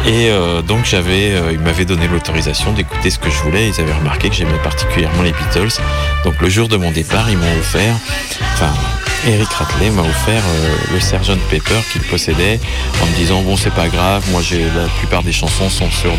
[0.05, 0.31] Et
[0.65, 3.67] donc j'avais, ils m'avaient donné l'autorisation d'écouter ce que je voulais.
[3.67, 5.81] Ils avaient remarqué que j'aimais particulièrement les Beatles.
[6.23, 7.95] Donc le jour de mon départ, ils m'ont offert,
[8.53, 8.71] enfin
[9.25, 12.59] Eric Ratley m'a offert euh, le Sgt Pepper qu'il possédait
[13.01, 16.11] en me disant bon c'est pas grave, moi j'ai la plupart des chansons sont sur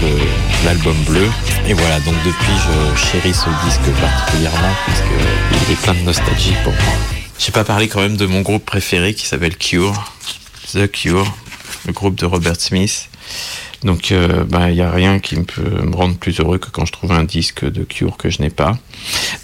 [0.64, 1.28] l'album bleu
[1.66, 6.00] et voilà donc depuis je chéris ce disque particulièrement parce que il est plein de
[6.00, 6.94] nostalgie pour moi.
[7.38, 10.12] J'ai pas parlé quand même de mon groupe préféré qui s'appelle Cure,
[10.72, 11.32] The Cure,
[11.87, 13.08] le groupe de Robert Smith.
[13.84, 14.18] Donc il
[14.72, 17.22] n'y a rien qui me peut me rendre plus heureux que quand je trouve un
[17.22, 18.76] disque de Cure que je n'ai pas.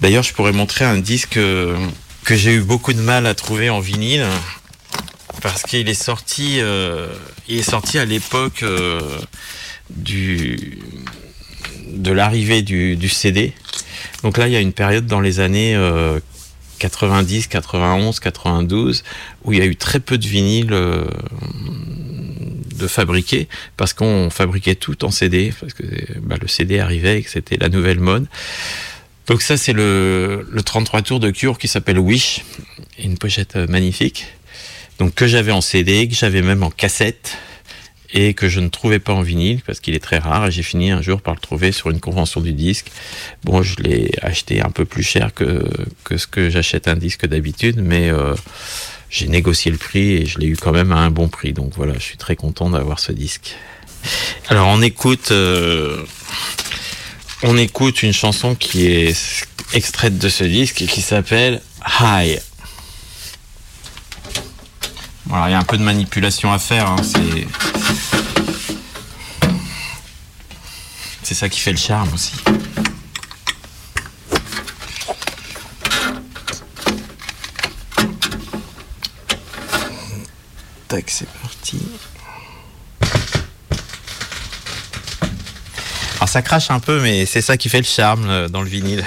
[0.00, 1.76] D'ailleurs je pourrais montrer un disque euh,
[2.24, 4.24] que j'ai eu beaucoup de mal à trouver en vinyle
[5.42, 7.08] parce qu'il est sorti, euh,
[7.48, 9.00] il est sorti à l'époque euh,
[9.90, 10.78] du
[11.92, 13.52] de l'arrivée du, CD.
[14.22, 16.18] Donc là, il y a une période dans les années euh,
[16.78, 19.04] 90, 91, 92
[19.44, 21.04] où il y a eu très peu de vinyles euh,
[22.76, 25.84] de fabriquer parce qu'on fabriquait tout en CD parce que
[26.20, 28.26] bah, le CD arrivait et que c'était la nouvelle mode.
[29.26, 32.42] Donc ça c'est le, le 33 tours de Cure qui s'appelle Wish,
[32.98, 34.26] une pochette magnifique.
[34.98, 37.36] Donc que j'avais en CD, que j'avais même en cassette
[38.12, 40.62] et que je ne trouvais pas en vinyle parce qu'il est très rare et j'ai
[40.62, 42.92] fini un jour par le trouver sur une convention du disque.
[43.42, 45.64] Bon, je l'ai acheté un peu plus cher que,
[46.04, 48.34] que ce que j'achète un disque d'habitude, mais euh,
[49.10, 51.52] j'ai négocié le prix et je l'ai eu quand même à un bon prix.
[51.52, 53.56] Donc voilà, je suis très content d'avoir ce disque.
[54.48, 56.04] Alors on écoute, euh,
[57.44, 61.60] on écoute une chanson qui est extraite de ce disque et qui s'appelle
[62.00, 62.40] High.
[65.26, 66.88] Voilà, il y a un peu de manipulation à faire.
[66.88, 67.46] hein, c'est
[71.22, 72.32] c'est ça qui fait le charme aussi.
[80.88, 81.78] Tac, c'est parti.
[86.24, 88.66] Alors ça crache un peu, mais c'est ça qui fait le charme euh, dans le
[88.66, 89.04] vinyle.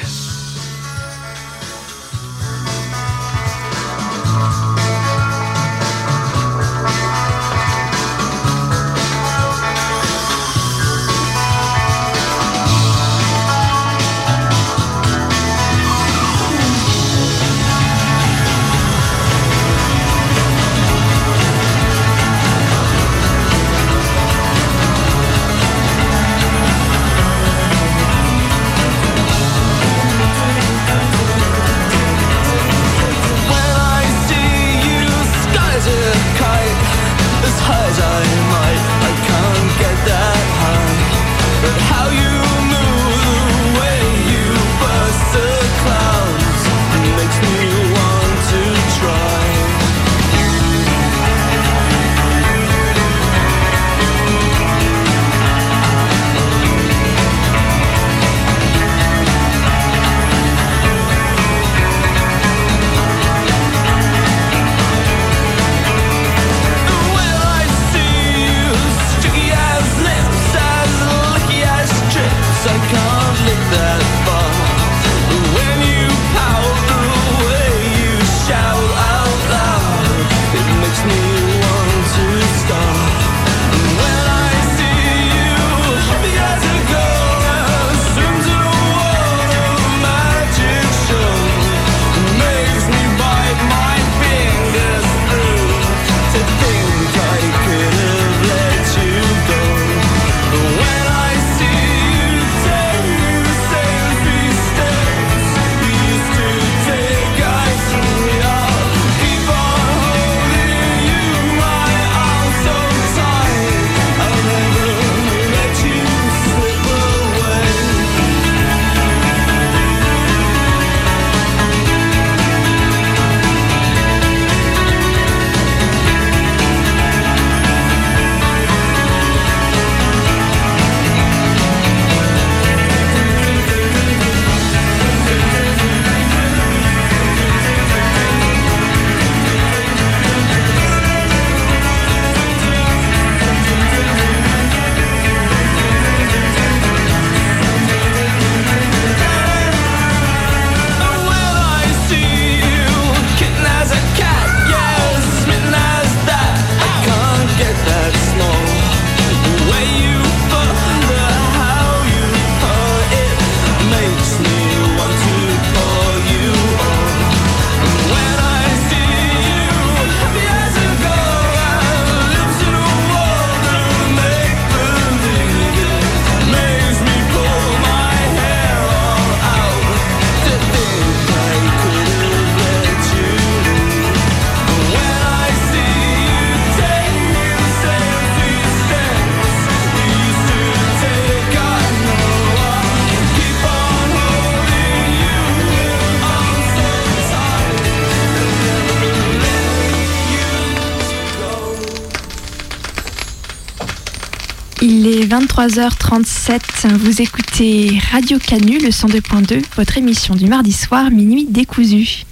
[205.68, 206.88] 23h37.
[206.96, 212.24] Vous écoutez Radio Canu, le 102.2, votre émission du mardi soir, minuit décousu.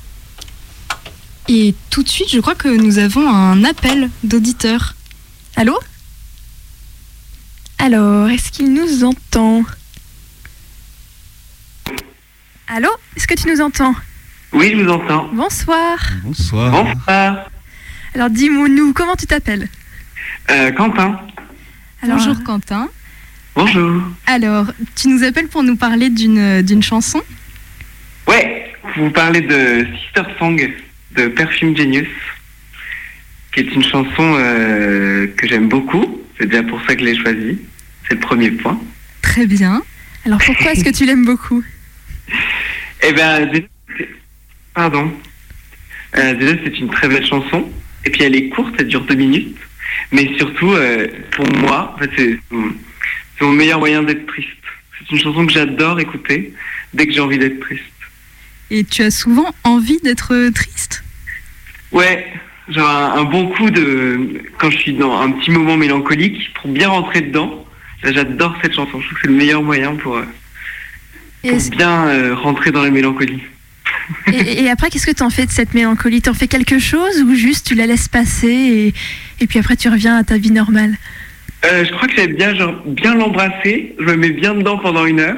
[1.49, 4.95] Et tout de suite, je crois que nous avons un appel d'auditeur.
[5.57, 5.77] Allô?
[7.77, 9.63] Alors, est-ce qu'il nous entend?
[12.67, 12.89] Allô?
[13.17, 13.95] Est-ce que tu nous entends?
[14.53, 15.27] Oui, je vous entends.
[15.33, 15.97] Bonsoir.
[16.23, 16.71] Bonsoir.
[16.71, 17.49] Bonsoir.
[18.13, 19.67] Alors dis-nous, comment tu t'appelles?
[20.49, 21.19] Euh, Quentin.
[22.01, 22.87] Alors, Bonjour Quentin.
[23.55, 24.01] Bonjour.
[24.27, 27.21] Alors, tu nous appelles pour nous parler d'une d'une chanson?
[28.27, 30.73] Ouais, vous parlez de Sister Song
[31.15, 32.07] de Perfume Genius,
[33.53, 36.21] qui est une chanson euh, que j'aime beaucoup.
[36.37, 37.59] C'est bien pour ça que je l'ai choisie.
[38.07, 38.79] C'est le premier point.
[39.21, 39.81] Très bien.
[40.25, 41.63] Alors pourquoi est-ce que tu l'aimes beaucoup?
[43.07, 44.09] Eh ben, déjà, c'est-
[44.73, 45.11] pardon.
[46.17, 47.69] Euh, déjà, c'est une très belle chanson.
[48.03, 49.55] Et puis, elle est courte, elle dure deux minutes.
[50.11, 52.39] Mais surtout, euh, pour moi, en fait, c'est
[53.37, 54.49] c'est mon meilleur moyen d'être triste.
[54.99, 56.53] C'est une chanson que j'adore écouter
[56.93, 57.83] dès que j'ai envie d'être triste.
[58.71, 61.03] Et tu as souvent envie d'être triste?
[61.91, 62.25] Ouais,
[62.69, 66.71] genre un, un bon coup de quand je suis dans un petit moment mélancolique pour
[66.71, 67.61] bien rentrer dedans.
[68.03, 68.99] J'adore cette chanson.
[69.01, 70.25] Je trouve que c'est le meilleur moyen pour, euh,
[71.41, 73.41] pour bien euh, rentrer dans la mélancolie.
[74.31, 76.21] et- et après, qu'est-ce que tu en fais de cette mélancolie?
[76.21, 78.93] T'en fais quelque chose ou juste tu la laisses passer et,
[79.43, 80.95] et puis après tu reviens à ta vie normale?
[81.65, 83.95] Euh, je crois que j'aime bien genre bien l'embrasser.
[83.99, 85.37] Je me mets bien dedans pendant une heure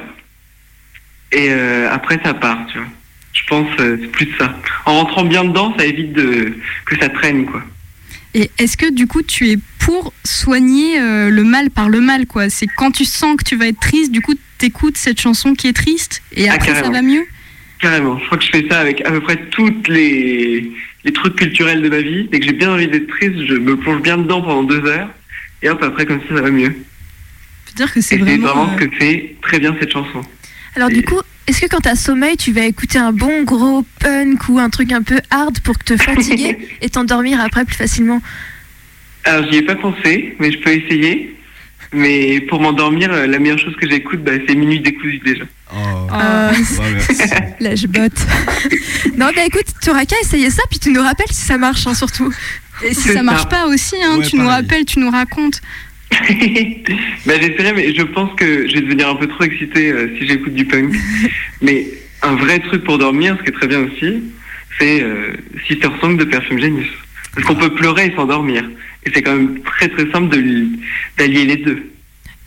[1.32, 2.58] et euh, après ça part.
[2.70, 2.86] Tu vois.
[3.32, 4.54] Je pense euh, c'est plus ça.
[4.84, 6.54] En rentrant bien dedans, ça évite de
[6.86, 7.62] que ça traîne quoi.
[8.34, 12.26] Et est-ce que du coup tu es pour soigner euh, le mal par le mal
[12.26, 12.50] quoi?
[12.50, 15.68] C'est quand tu sens que tu vas être triste, du coup t'écoutes cette chanson qui
[15.68, 16.92] est triste et Ah, après ça carrément.
[16.94, 17.24] va mieux?
[17.80, 18.18] Carrément.
[18.18, 20.72] Je crois que je fais ça avec à peu près toutes les,
[21.04, 22.28] les trucs culturels de ma vie.
[22.30, 25.08] Dès que j'ai bien envie d'être triste, je me plonge bien dedans pendant deux heures.
[25.62, 26.74] Et hop, après, comme ça, ça va mieux.
[27.66, 28.46] Je veux dire que c'est vraiment.
[28.48, 30.22] vraiment euh, ce que fait très bien cette chanson.
[30.76, 34.48] Alors du coup, est-ce que quand t'as sommeil, tu vas écouter un bon gros punk
[34.48, 38.20] ou un truc un peu hard pour te fatiguer et t'endormir après plus facilement?
[39.24, 41.34] Alors, j'y ai pas pensé, mais je peux essayer.
[41.92, 45.44] Mais pour m'endormir, euh, la meilleure chose que j'écoute, bah, c'est Minuit décousu déjà.
[45.74, 47.20] Oh, Euh, merci.
[47.60, 48.26] Là, je botte.
[49.16, 51.86] non, bah écoute, tu auras qu'à essayer ça, puis tu nous rappelles si ça marche,
[51.86, 52.32] hein, surtout.
[52.84, 53.48] Et si ça marche ça.
[53.48, 55.60] pas aussi, hein, Ouais, tu nous rappelles, tu nous racontes.
[56.10, 60.26] bah, j'essaierai, mais je pense que je vais devenir un peu trop excité euh, si
[60.26, 60.94] j'écoute du punk.
[61.62, 61.86] mais
[62.22, 64.22] un vrai truc pour dormir, ce qui est très bien aussi,
[64.78, 65.32] c'est euh,
[65.66, 66.88] Sister Song de Perfume Genius.
[67.34, 68.64] Parce qu'on peut pleurer et s'endormir.
[69.04, 70.28] Et c'est quand même très très simple
[71.16, 71.90] d'allier les deux.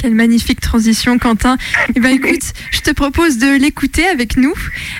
[0.02, 1.58] Quelle magnifique transition, Quentin.
[1.96, 4.54] Eh ben écoute, je te propose de l'écouter avec nous.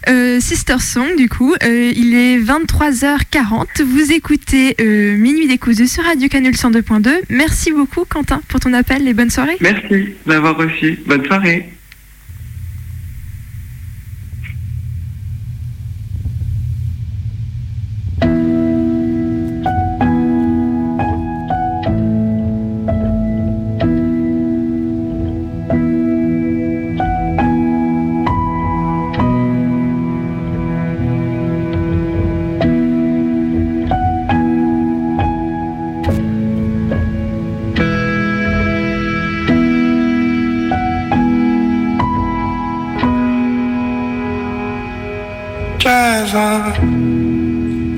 [0.08, 3.82] Euh, Sister Song, du coup, euh, il est 23h40.
[3.82, 7.22] Vous écoutez euh, Minuit décousu sur Radio Canul 102.2.
[7.30, 9.58] Merci beaucoup, Quentin, pour ton appel et bonne soirée.
[9.60, 11.00] Merci d'avoir reçu.
[11.08, 11.68] Bonne soirée.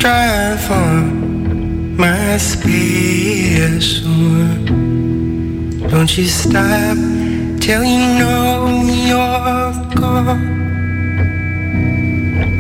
[0.04, 4.66] Drive on, my special one.
[5.88, 6.98] Don't you stop
[7.62, 10.44] till you know you're gone.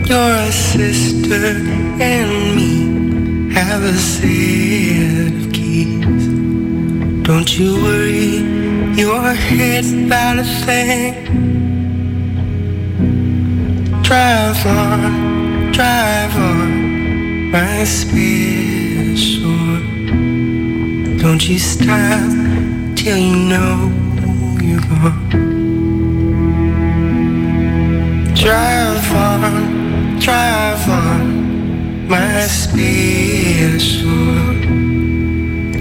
[0.07, 1.57] Your sister
[1.99, 6.25] and me have a set of keys.
[7.27, 8.37] Don't you worry
[8.95, 11.13] your head about a thing.
[14.01, 16.72] Drive on, drive on,
[17.53, 19.51] my special.
[21.21, 22.31] Don't you stop
[22.95, 23.91] till you know
[24.59, 25.29] you're gone.
[28.33, 34.09] Drive on, drive on, my special.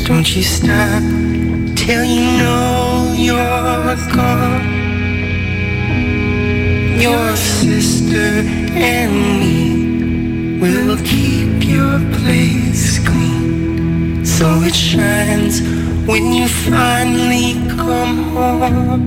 [0.05, 1.03] Don't you stop
[1.75, 4.63] till you know you're gone.
[7.01, 8.45] Your sister
[8.77, 9.72] and me
[10.63, 15.61] will keep your place clean so it shines
[16.07, 19.03] when you finally come home.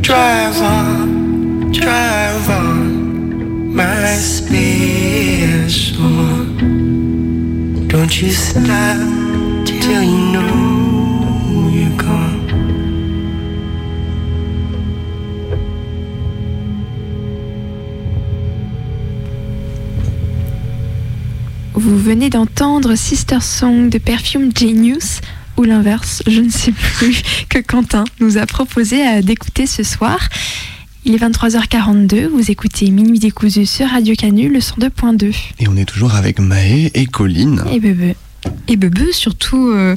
[0.00, 4.84] Drive on, drive on, my special.
[7.86, 8.98] Don't you stop
[9.64, 10.73] till you know
[22.04, 25.22] venez d'entendre Sister Song de Perfume Genius
[25.56, 30.18] ou l'inverse, je ne sais plus, que Quentin nous a proposé euh, d'écouter ce soir.
[31.06, 35.34] Il est 23h42, vous écoutez Minuit décousu sur Radio Canu, le 102.2.
[35.60, 37.64] Et on est toujours avec Maë et Colline.
[37.72, 38.14] Et Bebe.
[38.68, 39.96] Et Bebe, surtout, euh,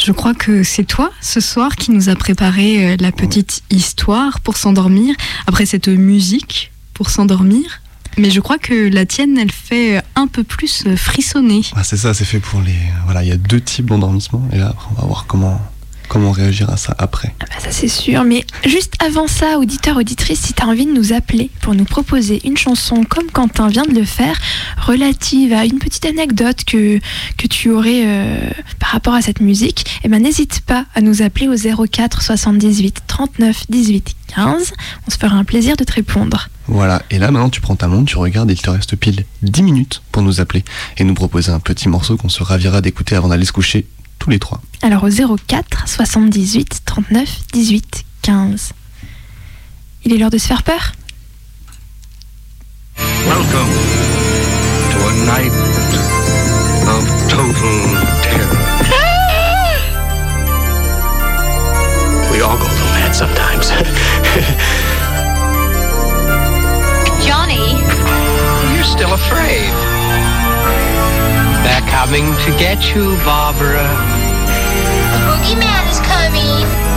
[0.00, 4.38] je crois que c'est toi ce soir qui nous a préparé euh, la petite histoire
[4.42, 5.16] pour s'endormir,
[5.48, 7.80] après cette musique pour s'endormir.
[8.18, 11.62] Mais je crois que la tienne, elle fait un peu plus frissonner.
[11.76, 12.74] Ah, c'est ça, c'est fait pour les.
[13.04, 14.42] Voilà, il y a deux types d'endormissement.
[14.52, 15.60] Et là, on va voir comment,
[16.08, 17.34] comment réagir à ça après.
[17.40, 20.86] Ah bah ça c'est sûr, mais juste avant ça, auditeur, auditrice, si tu as envie
[20.86, 24.36] de nous appeler pour nous proposer une chanson comme Quentin vient de le faire,
[24.78, 26.98] relative à une petite anecdote que,
[27.36, 28.50] que tu aurais euh,
[28.80, 33.02] par rapport à cette musique, eh ben n'hésite pas à nous appeler au 04 78
[33.06, 34.72] 39 18 15.
[35.06, 36.48] On se fera un plaisir de te répondre.
[36.66, 39.62] Voilà, et là maintenant tu prends ta montre, tu regardes, il te reste pile 10
[39.62, 40.64] minutes pour nous appeler
[40.98, 43.86] et nous proposer un petit morceau qu'on se ravira d'écouter avant d'aller se coucher
[44.18, 44.60] tous les trois.
[44.82, 48.72] Alors au 04 78 39 18 15.
[50.04, 50.92] Il est l'heure de se faire peur
[53.26, 53.72] Welcome
[54.90, 55.52] to a night
[56.88, 57.78] of total
[58.22, 58.58] terror.
[62.32, 62.67] we all go
[72.08, 73.84] coming to get you, Barbara.
[75.12, 76.87] The boogeyman is coming.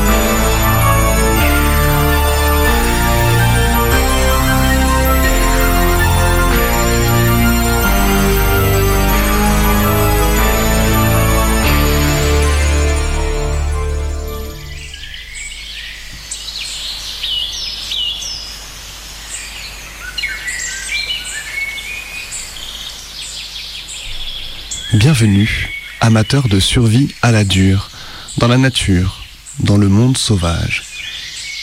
[24.94, 25.70] Bienvenue,
[26.02, 27.90] amateurs de survie à la dure,
[28.40, 29.24] dans la nature,
[29.60, 30.84] dans le monde sauvage.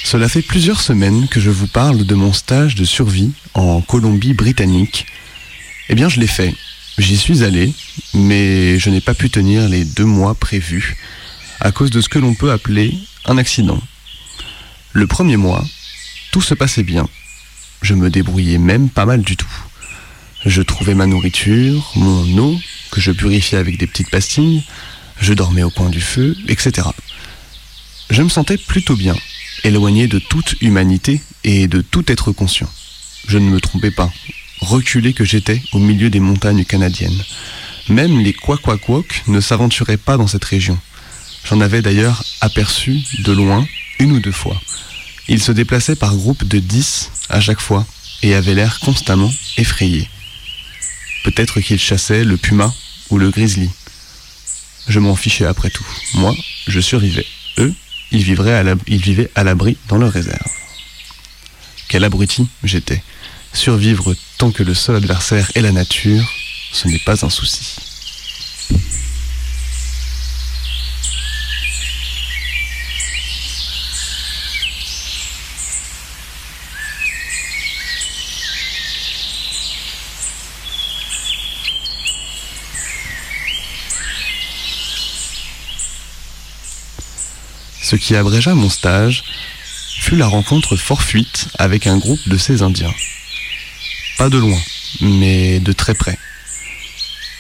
[0.03, 5.05] Cela fait plusieurs semaines que je vous parle de mon stage de survie en Colombie-Britannique.
[5.91, 6.55] Eh bien, je l'ai fait.
[6.97, 7.75] J'y suis allé,
[8.15, 10.97] mais je n'ai pas pu tenir les deux mois prévus
[11.61, 12.95] à cause de ce que l'on peut appeler
[13.27, 13.83] un accident.
[14.95, 15.67] Le premier mois,
[16.33, 17.07] tout se passait bien.
[17.83, 19.47] Je me débrouillais même pas mal du tout.
[20.47, 22.59] Je trouvais ma nourriture, mon eau,
[22.91, 24.63] que je purifiais avec des petites pastilles,
[25.21, 26.89] je dormais au coin du feu, etc.
[28.11, 29.17] Je me sentais plutôt bien,
[29.65, 32.69] éloigné de toute humanité et de tout être conscient.
[33.27, 34.11] Je ne me trompais pas,
[34.61, 37.23] reculé que j'étais au milieu des montagnes canadiennes.
[37.89, 40.79] Même les Kwakwakwoks ne s'aventuraient pas dans cette région.
[41.45, 43.67] J'en avais d'ailleurs aperçu de loin
[43.99, 44.61] une ou deux fois.
[45.29, 47.87] Ils se déplaçaient par groupes de dix à chaque fois
[48.23, 50.09] et avaient l'air constamment effrayés.
[51.25, 52.73] Peut-être qu'ils chassaient le puma
[53.11, 53.71] ou le grizzly.
[54.89, 55.87] Je m'en fichais après tout.
[56.15, 56.35] Moi,
[56.67, 57.27] je survivais.
[57.59, 57.75] Eux,
[58.11, 60.51] ils, vivaient à l'abri dans leur réserve.
[61.89, 63.03] Quel abruti j'étais.
[63.53, 66.25] Survivre tant que le seul adversaire est la nature,
[66.73, 67.77] ce n'est pas un souci.
[87.89, 89.25] Ce qui abrégea mon stage
[89.99, 92.93] fut la rencontre fortuite avec un groupe de ces Indiens.
[94.19, 94.61] Pas de loin,
[95.01, 96.19] mais de très près.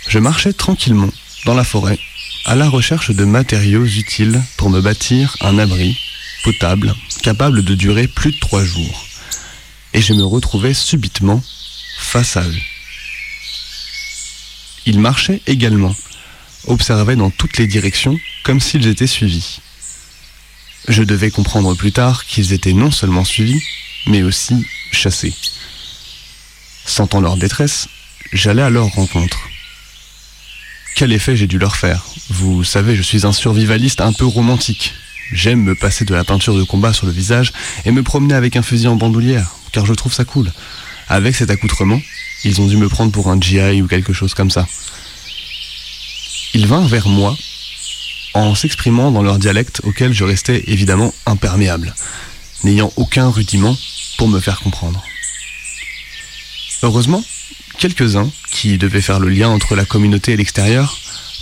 [0.08, 1.10] Je marchais tranquillement
[1.44, 1.98] dans la forêt
[2.46, 5.98] à la recherche de matériaux utiles pour me bâtir un abri
[6.44, 9.06] potable capable de durer plus de trois jours.
[9.92, 11.42] Et je me retrouvais subitement
[11.98, 12.62] face à eux.
[14.86, 15.94] Ils marchaient également,
[16.68, 19.60] observaient dans toutes les directions comme s'ils étaient suivis.
[20.88, 23.62] Je devais comprendre plus tard qu'ils étaient non seulement suivis,
[24.06, 25.34] mais aussi chassés.
[26.86, 27.88] Sentant leur détresse,
[28.32, 29.38] j'allais à leur rencontre.
[30.96, 32.06] Quel effet j'ai dû leur faire?
[32.30, 34.94] Vous savez, je suis un survivaliste un peu romantique.
[35.30, 37.52] J'aime me passer de la peinture de combat sur le visage
[37.84, 40.50] et me promener avec un fusil en bandoulière, car je trouve ça cool.
[41.08, 42.00] Avec cet accoutrement,
[42.44, 44.66] ils ont dû me prendre pour un GI ou quelque chose comme ça.
[46.54, 47.36] Ils vinrent vers moi
[48.38, 51.94] en s'exprimant dans leur dialecte auquel je restais évidemment imperméable,
[52.64, 53.76] n'ayant aucun rudiment
[54.16, 55.02] pour me faire comprendre.
[56.82, 57.24] Heureusement,
[57.78, 60.98] quelques-uns, qui devaient faire le lien entre la communauté et l'extérieur,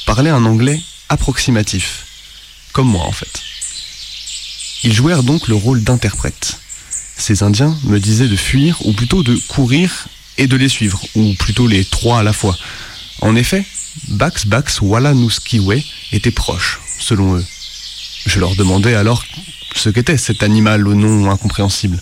[0.06, 2.06] parlaient un anglais approximatif,
[2.72, 3.42] comme moi en fait.
[4.82, 6.58] Ils jouèrent donc le rôle d'interprète.
[7.18, 11.34] Ces Indiens me disaient de fuir, ou plutôt de courir et de les suivre, ou
[11.34, 12.56] plutôt les trois à la fois.
[13.20, 13.64] En effet,
[14.08, 15.82] Bax Bax Wallanuskiwe
[16.12, 17.44] était proche, selon eux.
[18.26, 19.24] Je leur demandais alors
[19.74, 22.00] ce qu'était cet animal au nom incompréhensible.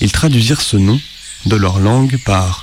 [0.00, 1.00] Ils traduisirent ce nom
[1.46, 2.62] de leur langue par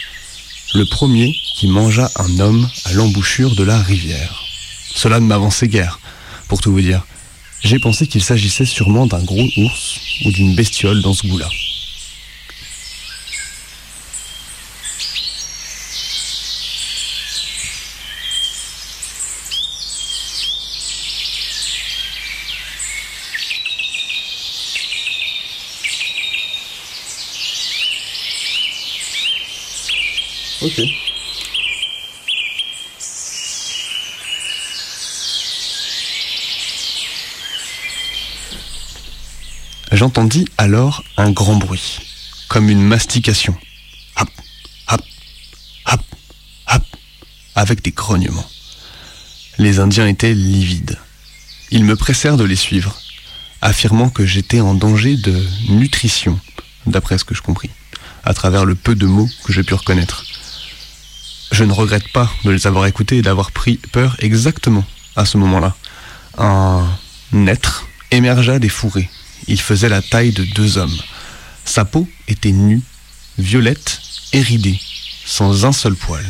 [0.73, 4.43] le premier qui mangea un homme à l'embouchure de la rivière.
[4.93, 5.99] Cela ne m'avançait guère,
[6.47, 7.05] pour tout vous dire.
[7.63, 11.49] J'ai pensé qu'il s'agissait sûrement d'un gros ours ou d'une bestiole dans ce goût-là.
[40.05, 41.97] J'entendis alors un grand bruit,
[42.47, 43.57] comme une mastication.
[44.15, 44.29] Hap,
[44.85, 45.01] hap,
[45.85, 46.03] hap,
[46.67, 46.83] hap,
[47.55, 48.47] avec des grognements.
[49.57, 50.99] Les Indiens étaient livides.
[51.71, 52.95] Ils me pressèrent de les suivre,
[53.63, 56.39] affirmant que j'étais en danger de nutrition,
[56.85, 57.71] d'après ce que je compris,
[58.23, 60.23] à travers le peu de mots que j'ai pu reconnaître.
[61.51, 64.85] Je ne regrette pas de les avoir écoutés et d'avoir pris peur exactement
[65.15, 65.75] à ce moment-là.
[66.37, 66.85] Un
[67.47, 69.09] être émergea des fourrés.
[69.47, 70.97] Il faisait la taille de deux hommes.
[71.65, 72.81] Sa peau était nue,
[73.37, 74.01] violette
[74.33, 74.79] et ridée,
[75.25, 76.25] sans un seul poil.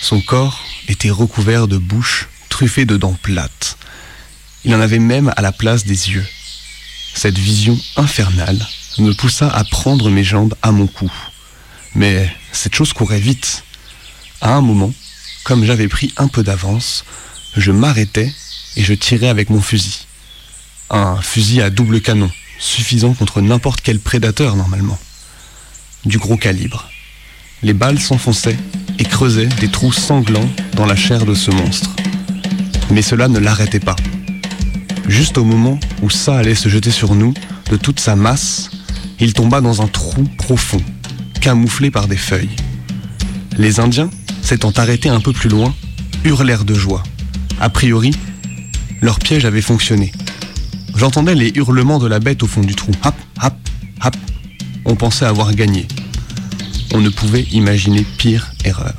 [0.00, 3.76] Son corps était recouvert de bouches truffées de dents plates.
[4.64, 6.26] Il en avait même à la place des yeux.
[7.14, 8.66] Cette vision infernale
[8.98, 11.10] me poussa à prendre mes jambes à mon cou.
[11.94, 13.64] Mais cette chose courait vite.
[14.40, 14.92] À un moment,
[15.44, 17.04] comme j'avais pris un peu d'avance,
[17.56, 18.32] je m'arrêtai
[18.76, 20.06] et je tirai avec mon fusil.
[20.94, 24.98] Un fusil à double canon, suffisant contre n'importe quel prédateur normalement.
[26.04, 26.90] Du gros calibre.
[27.62, 28.58] Les balles s'enfonçaient
[28.98, 31.96] et creusaient des trous sanglants dans la chair de ce monstre.
[32.90, 33.96] Mais cela ne l'arrêtait pas.
[35.08, 37.32] Juste au moment où ça allait se jeter sur nous,
[37.70, 38.70] de toute sa masse,
[39.18, 40.82] il tomba dans un trou profond,
[41.40, 42.54] camouflé par des feuilles.
[43.56, 44.10] Les Indiens,
[44.42, 45.74] s'étant arrêtés un peu plus loin,
[46.24, 47.02] hurlèrent de joie.
[47.60, 48.10] A priori,
[49.00, 50.12] leur piège avait fonctionné.
[50.96, 52.92] J'entendais les hurlements de la bête au fond du trou.
[53.02, 53.56] Hap, hap,
[54.00, 54.16] hap.
[54.84, 55.86] On pensait avoir gagné.
[56.94, 58.94] On ne pouvait imaginer pire erreur.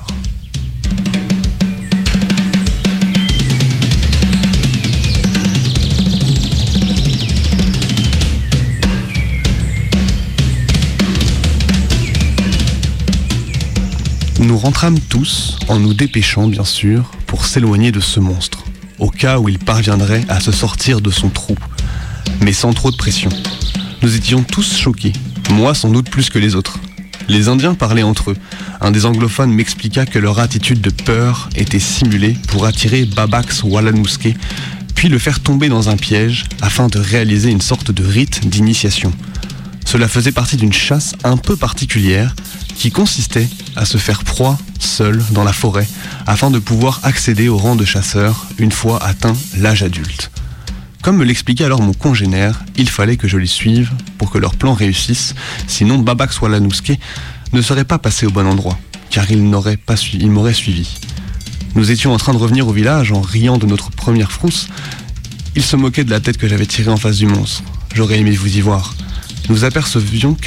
[14.39, 18.65] Nous rentrâmes tous, en nous dépêchant bien sûr, pour s'éloigner de ce monstre,
[18.99, 21.55] au cas où il parviendrait à se sortir de son trou,
[22.41, 23.29] mais sans trop de pression.
[24.01, 25.13] Nous étions tous choqués,
[25.51, 26.79] moi sans doute plus que les autres.
[27.29, 28.37] Les Indiens parlaient entre eux.
[28.81, 34.35] Un des anglophones m'expliqua que leur attitude de peur était simulée pour attirer Babax Wallanuske,
[34.93, 39.13] puis le faire tomber dans un piège afin de réaliser une sorte de rite d'initiation.
[39.85, 42.35] Cela faisait partie d'une chasse un peu particulière
[42.75, 45.87] qui consistait à se faire proie seul dans la forêt
[46.25, 50.31] afin de pouvoir accéder au rang de chasseur une fois atteint l'âge adulte.
[51.03, 54.55] Comme me l'expliquait alors mon congénère, il fallait que je les suive pour que leur
[54.55, 55.35] plan réussisse,
[55.67, 56.93] sinon Babak Swalanuske
[57.51, 58.79] ne serait pas passé au bon endroit,
[59.09, 60.97] car il n'aurait pas m'aurait suivi.
[61.75, 64.69] Nous étions en train de revenir au village en riant de notre première frousse.
[65.57, 67.63] Il se moquait de la tête que j'avais tirée en face du monstre.
[67.93, 68.95] J'aurais aimé vous y voir.
[69.49, 70.37] Nous apercevions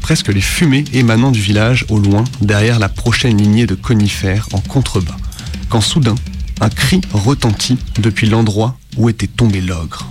[0.00, 4.60] presque les fumées émanant du village au loin, derrière la prochaine lignée de conifères en
[4.60, 5.16] contrebas,
[5.68, 6.14] quand soudain,
[6.60, 10.10] un cri retentit depuis l'endroit où était tombé l'ogre.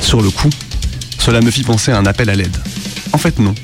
[0.00, 0.50] Sur le coup,
[1.18, 2.56] cela me fit penser à un appel à l'aide.
[3.12, 3.54] En fait non,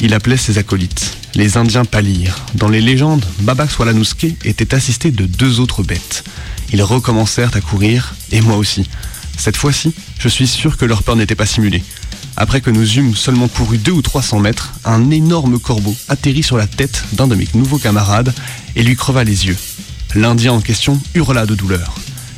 [0.00, 1.16] il appelait ses acolytes.
[1.34, 2.44] Les Indiens pâlirent.
[2.54, 6.24] Dans les légendes, Babak Swalanuske était assisté de deux autres bêtes.
[6.72, 8.88] Ils recommencèrent à courir, et moi aussi.
[9.36, 11.82] Cette fois-ci, je suis sûr que leur peur n'était pas simulée.
[12.36, 16.42] Après que nous eûmes seulement couru deux ou trois cents mètres, un énorme corbeau atterrit
[16.42, 18.34] sur la tête d'un de mes nouveaux camarades
[18.74, 19.56] et lui creva les yeux.
[20.14, 21.94] L'Indien en question hurla de douleur.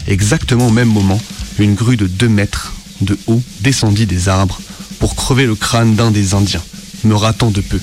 [0.07, 1.21] Exactement au même moment,
[1.59, 4.61] une grue de deux mètres de haut descendit des arbres
[4.99, 6.63] pour crever le crâne d'un des Indiens,
[7.05, 7.81] me ratant de peu.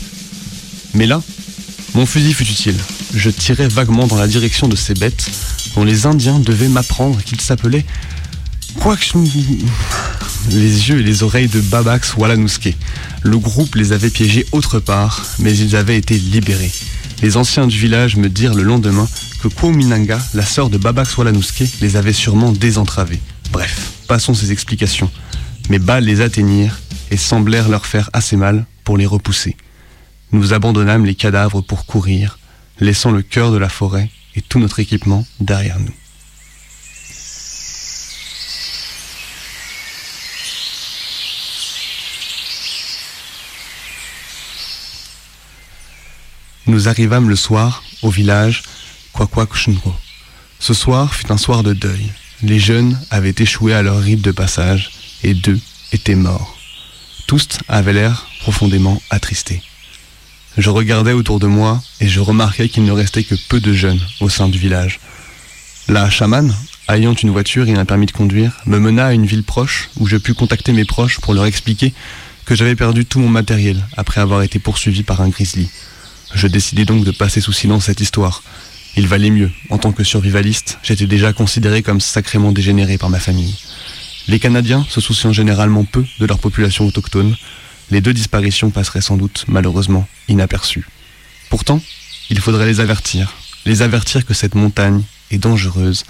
[0.93, 1.21] Mais là,
[1.95, 2.77] mon fusil fut utile.
[3.13, 5.29] Je tirais vaguement dans la direction de ces bêtes
[5.75, 7.85] dont les Indiens devaient m'apprendre qu'ils s'appelaient
[10.49, 12.75] les yeux et les oreilles de Babax Wallanuske.
[13.23, 16.71] Le groupe les avait piégés autre part, mais ils avaient été libérés.
[17.21, 19.07] Les anciens du village me dirent le lendemain
[19.41, 23.19] que Kouminanga, la sœur de Babax Wallanuske, les avait sûrement désentravés.
[23.51, 25.11] Bref, passons ces explications.
[25.69, 26.79] Mes balles les atteignirent
[27.11, 29.55] et semblèrent leur faire assez mal pour les repousser.
[30.31, 32.39] Nous abandonnâmes les cadavres pour courir,
[32.79, 35.93] laissant le cœur de la forêt et tout notre équipement derrière nous.
[46.73, 48.63] Nous arrivâmes le soir au village
[49.13, 49.93] Kwakwakushinro.
[50.57, 52.11] Ce soir fut un soir de deuil.
[52.41, 54.89] Les jeunes avaient échoué à leur rite de passage
[55.21, 55.59] et deux
[55.91, 56.57] étaient morts.
[57.27, 59.61] Tous avaient l'air profondément attristés.
[60.57, 64.01] Je regardais autour de moi et je remarquais qu'il ne restait que peu de jeunes
[64.19, 64.99] au sein du village.
[65.87, 66.55] La chamane,
[66.89, 70.07] ayant une voiture et un permis de conduire, me mena à une ville proche où
[70.07, 71.93] je pus contacter mes proches pour leur expliquer
[72.45, 75.69] que j'avais perdu tout mon matériel après avoir été poursuivi par un grizzly.
[76.33, 78.43] Je décidai donc de passer sous silence cette histoire.
[78.95, 79.51] Il valait mieux.
[79.69, 83.55] En tant que survivaliste, j'étais déjà considéré comme sacrément dégénéré par ma famille.
[84.27, 87.35] Les Canadiens se souciant généralement peu de leur population autochtone,
[87.91, 90.87] les deux disparitions passeraient sans doute, malheureusement, inaperçues.
[91.49, 91.81] Pourtant,
[92.29, 93.33] il faudrait les avertir,
[93.65, 96.05] les avertir que cette montagne est dangereuse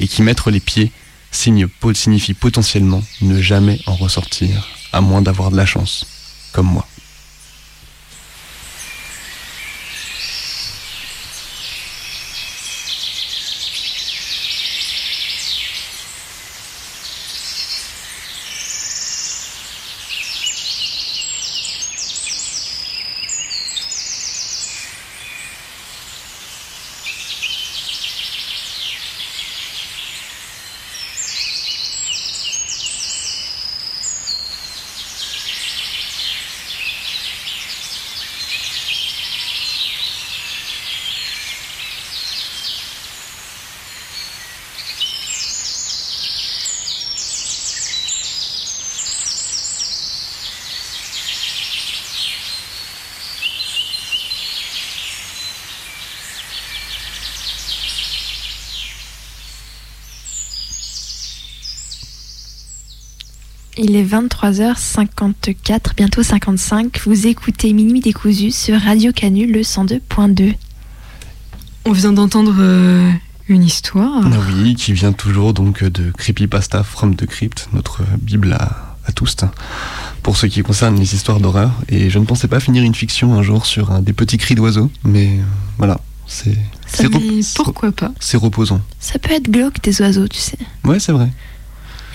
[0.00, 0.90] et qu'y mettre les pieds
[1.30, 6.06] signifie potentiellement ne jamais en ressortir, à moins d'avoir de la chance,
[6.52, 6.88] comme moi.
[63.80, 66.98] Il est 23h54, bientôt 55.
[67.06, 70.54] Vous écoutez Minuit décousu sur Radio Canu, le 102.2.
[71.84, 73.08] On vient d'entendre euh,
[73.48, 74.22] une histoire.
[74.24, 79.12] Ah Oui, qui vient toujours donc de Creepypasta from the Crypt, notre Bible à, à
[79.12, 79.36] tous,
[80.24, 81.70] pour ce qui concerne les histoires d'horreur.
[81.88, 84.56] Et je ne pensais pas finir une fiction un jour sur un des petits cris
[84.56, 85.42] d'oiseaux, mais euh,
[85.78, 86.54] voilà, c'est.
[86.86, 88.80] Ça, c'est mais pourquoi pas C'est reposant.
[88.98, 90.58] Ça peut être glauque des oiseaux, tu sais.
[90.82, 91.28] Ouais, c'est vrai.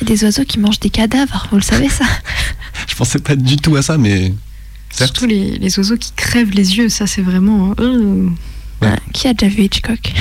[0.03, 2.03] Il y a des oiseaux qui mangent des cadavres, vous le savez ça
[2.89, 4.33] Je pensais pas du tout à ça, mais.
[4.89, 5.15] Certes.
[5.15, 7.73] Surtout les, les oiseaux qui crèvent les yeux, ça c'est vraiment.
[7.79, 8.27] euh,
[8.81, 10.11] Ah, Qui a déjà vu Hitchcock?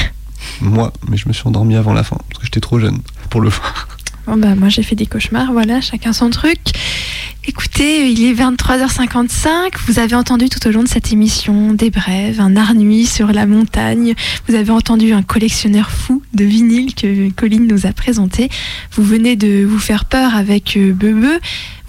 [0.61, 3.41] Moi, mais je me suis endormi avant la fin, parce que j'étais trop jeune pour
[3.41, 3.89] le voir.
[4.29, 6.61] Bon bah moi j'ai fait des cauchemars, voilà, chacun son truc.
[7.45, 12.41] Écoutez, il est 23h55, vous avez entendu tout au long de cette émission des brèves,
[12.41, 14.15] un art nuit sur la montagne,
[14.47, 18.49] vous avez entendu un collectionneur fou de vinyle que Colline nous a présenté,
[18.93, 21.41] vous venez de vous faire peur avec euh, Bebe,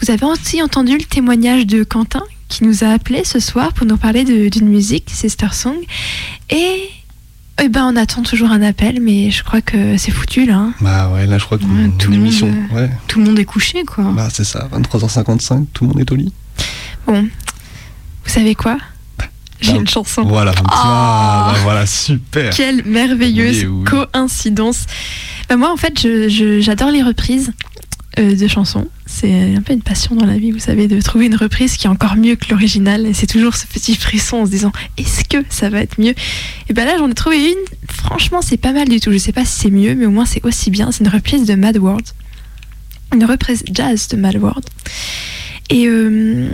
[0.02, 3.86] vous avez aussi entendu le témoignage de Quentin qui nous a appelé ce soir pour
[3.86, 5.78] nous parler d'une musique, Sister Song,
[6.50, 6.90] et...
[7.62, 10.56] Eh ben, on attend toujours un appel, mais je crois que c'est foutu là.
[10.58, 10.74] hein.
[10.82, 12.48] Bah ouais, là je crois que Ouais, tout le émission.
[12.48, 14.06] monde, Ouais, tout le monde est couché quoi.
[14.16, 16.34] bah c'est ça, 23h55, tout le monde est au lit.
[17.08, 18.78] Bon, vous savez quoi?
[19.62, 20.24] J'ai une chanson.
[20.24, 20.72] Voilà, Ah.
[20.74, 22.54] ah, bah voilà, super.
[22.54, 23.86] Quelle merveilleuse oui.
[23.86, 24.86] coïncidence.
[25.48, 27.54] Bah, moi, en fait, je- je- j'adore les reprises
[28.20, 28.88] euh, de chansons.
[29.06, 31.88] C'est un peu une passion dans la vie, vous savez, de trouver une reprise qui
[31.88, 33.08] est encore mieux que l'original.
[33.08, 36.14] Et c'est toujours ce petit frisson en se disant est-ce que ça va être mieux?
[36.70, 37.78] Et ben là, j'en ai trouvé une.
[37.90, 39.12] Franchement, c'est pas mal du tout.
[39.12, 40.92] Je sais pas si c'est mieux, mais au moins c'est aussi bien.
[40.92, 42.06] C'est une reprise de Mad World.
[43.14, 44.66] Une reprise jazz de Mad World.
[45.70, 46.50] Et, euh,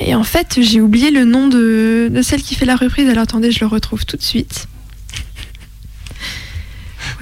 [0.00, 3.08] et en fait, j'ai oublié le nom de, de celle qui fait la reprise.
[3.08, 4.68] Alors attendez, je le retrouve tout de suite.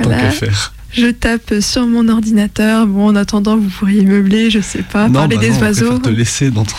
[0.03, 0.75] Tant qu'à faire.
[0.93, 2.87] Je tape sur mon ordinateur.
[2.87, 5.63] Bon, en attendant, vous pourriez meubler, je sais pas, non, parler bah des non, on
[5.63, 5.87] oiseaux.
[5.87, 6.77] préfère te laisser dans ton...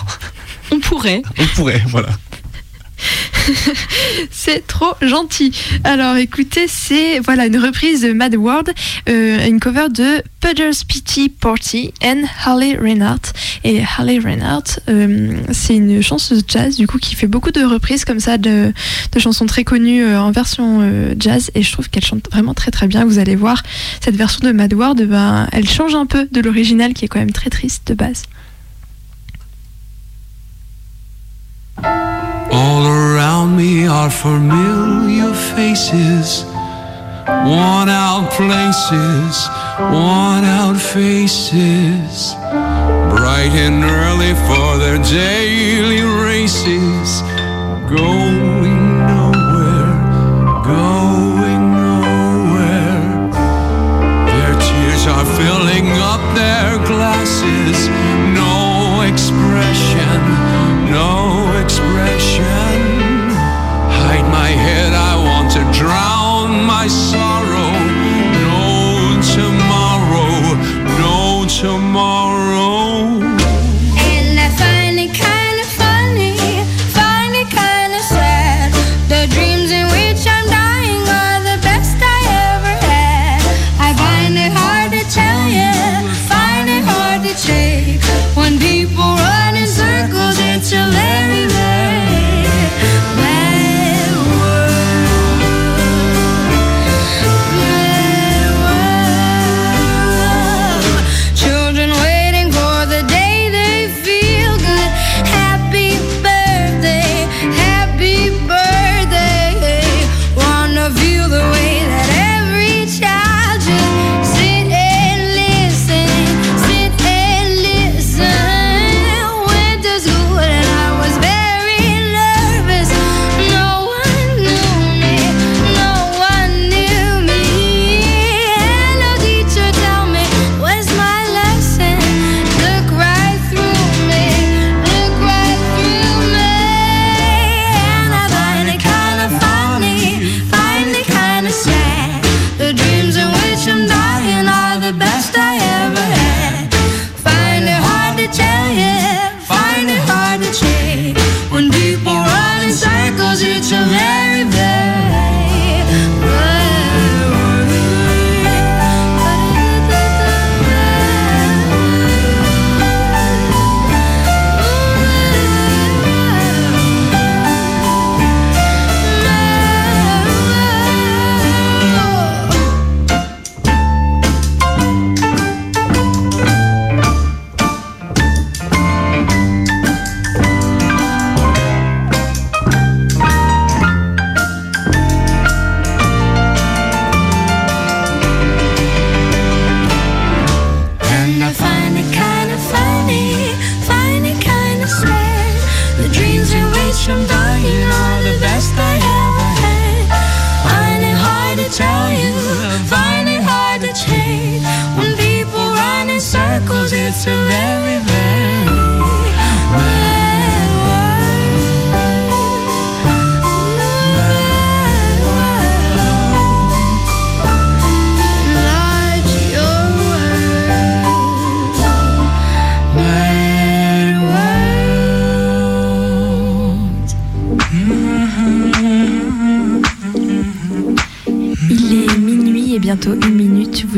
[0.71, 1.21] On pourrait.
[1.39, 2.09] On pourrait, voilà.
[4.31, 5.51] C'est trop gentil.
[5.83, 8.71] Alors écoutez, c'est voilà une reprise de Mad World,
[9.09, 13.33] euh, une cover de Pudger's Pity Party and Harley Reinhardt.
[13.63, 18.05] Et Harley Reinhardt, euh, c'est une chanteuse jazz du coup qui fait beaucoup de reprises
[18.05, 18.73] comme ça de,
[19.17, 20.81] chansons très connues euh, en version
[21.19, 21.51] jazz.
[21.55, 23.05] Et je trouve qu'elle chante vraiment très très bien.
[23.05, 23.63] Vous allez voir
[24.01, 27.19] cette version de Mad World, ben, elle change un peu de l'original qui est quand
[27.19, 28.23] même très triste de base.
[32.55, 36.45] All around me are familiar faces,
[37.25, 39.49] worn out places,
[39.79, 42.35] worn out faces.
[43.09, 47.23] Bright and early for their daily races,
[47.89, 49.93] going nowhere,
[50.63, 53.01] going nowhere.
[54.29, 57.77] Their tears are filling up their glasses,
[58.37, 60.21] no expression,
[60.91, 61.32] no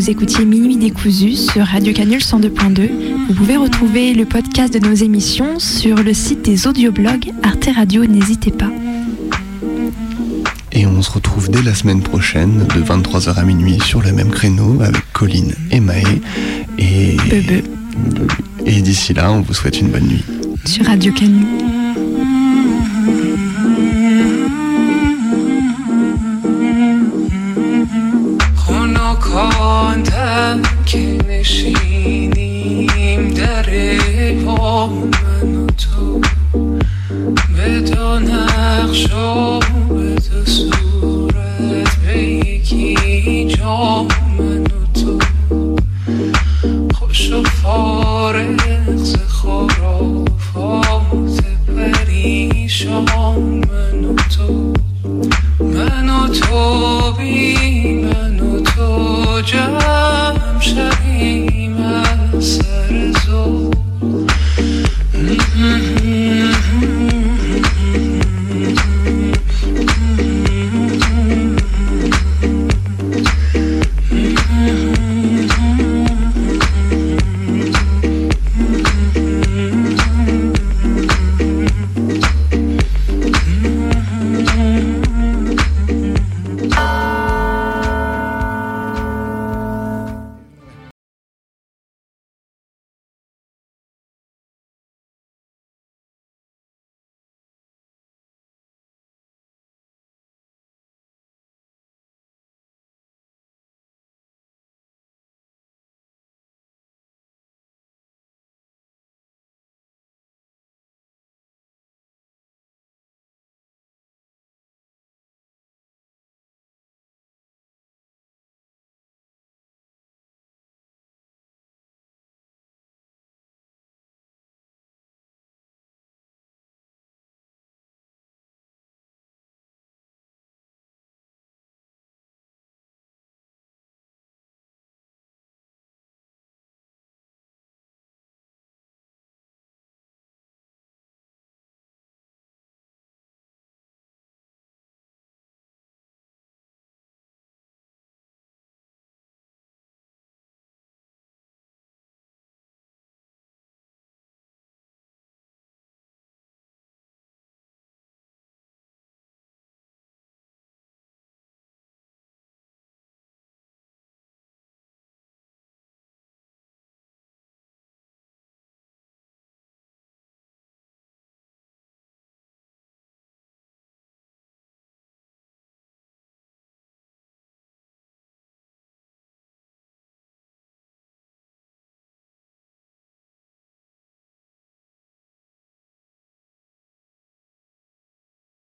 [0.06, 2.92] vous écoutiez Minuit décousu sur Radio Canul 102.2.
[3.28, 8.06] Vous pouvez retrouver le podcast de nos émissions sur le site des audioblogs Arte Radio,
[8.06, 8.70] n'hésitez pas.
[10.72, 14.30] Et on se retrouve dès la semaine prochaine de 23h à minuit sur le même
[14.30, 16.22] créneau avec Colline et Maë.
[16.78, 17.18] Et,
[18.68, 20.24] et d'ici là, on vous souhaite une bonne nuit.
[20.66, 21.65] Sur Radio Canul.
[30.86, 32.84] که نشینیم
[33.34, 33.66] در
[34.46, 36.22] پا من و تو
[37.58, 38.20] به دو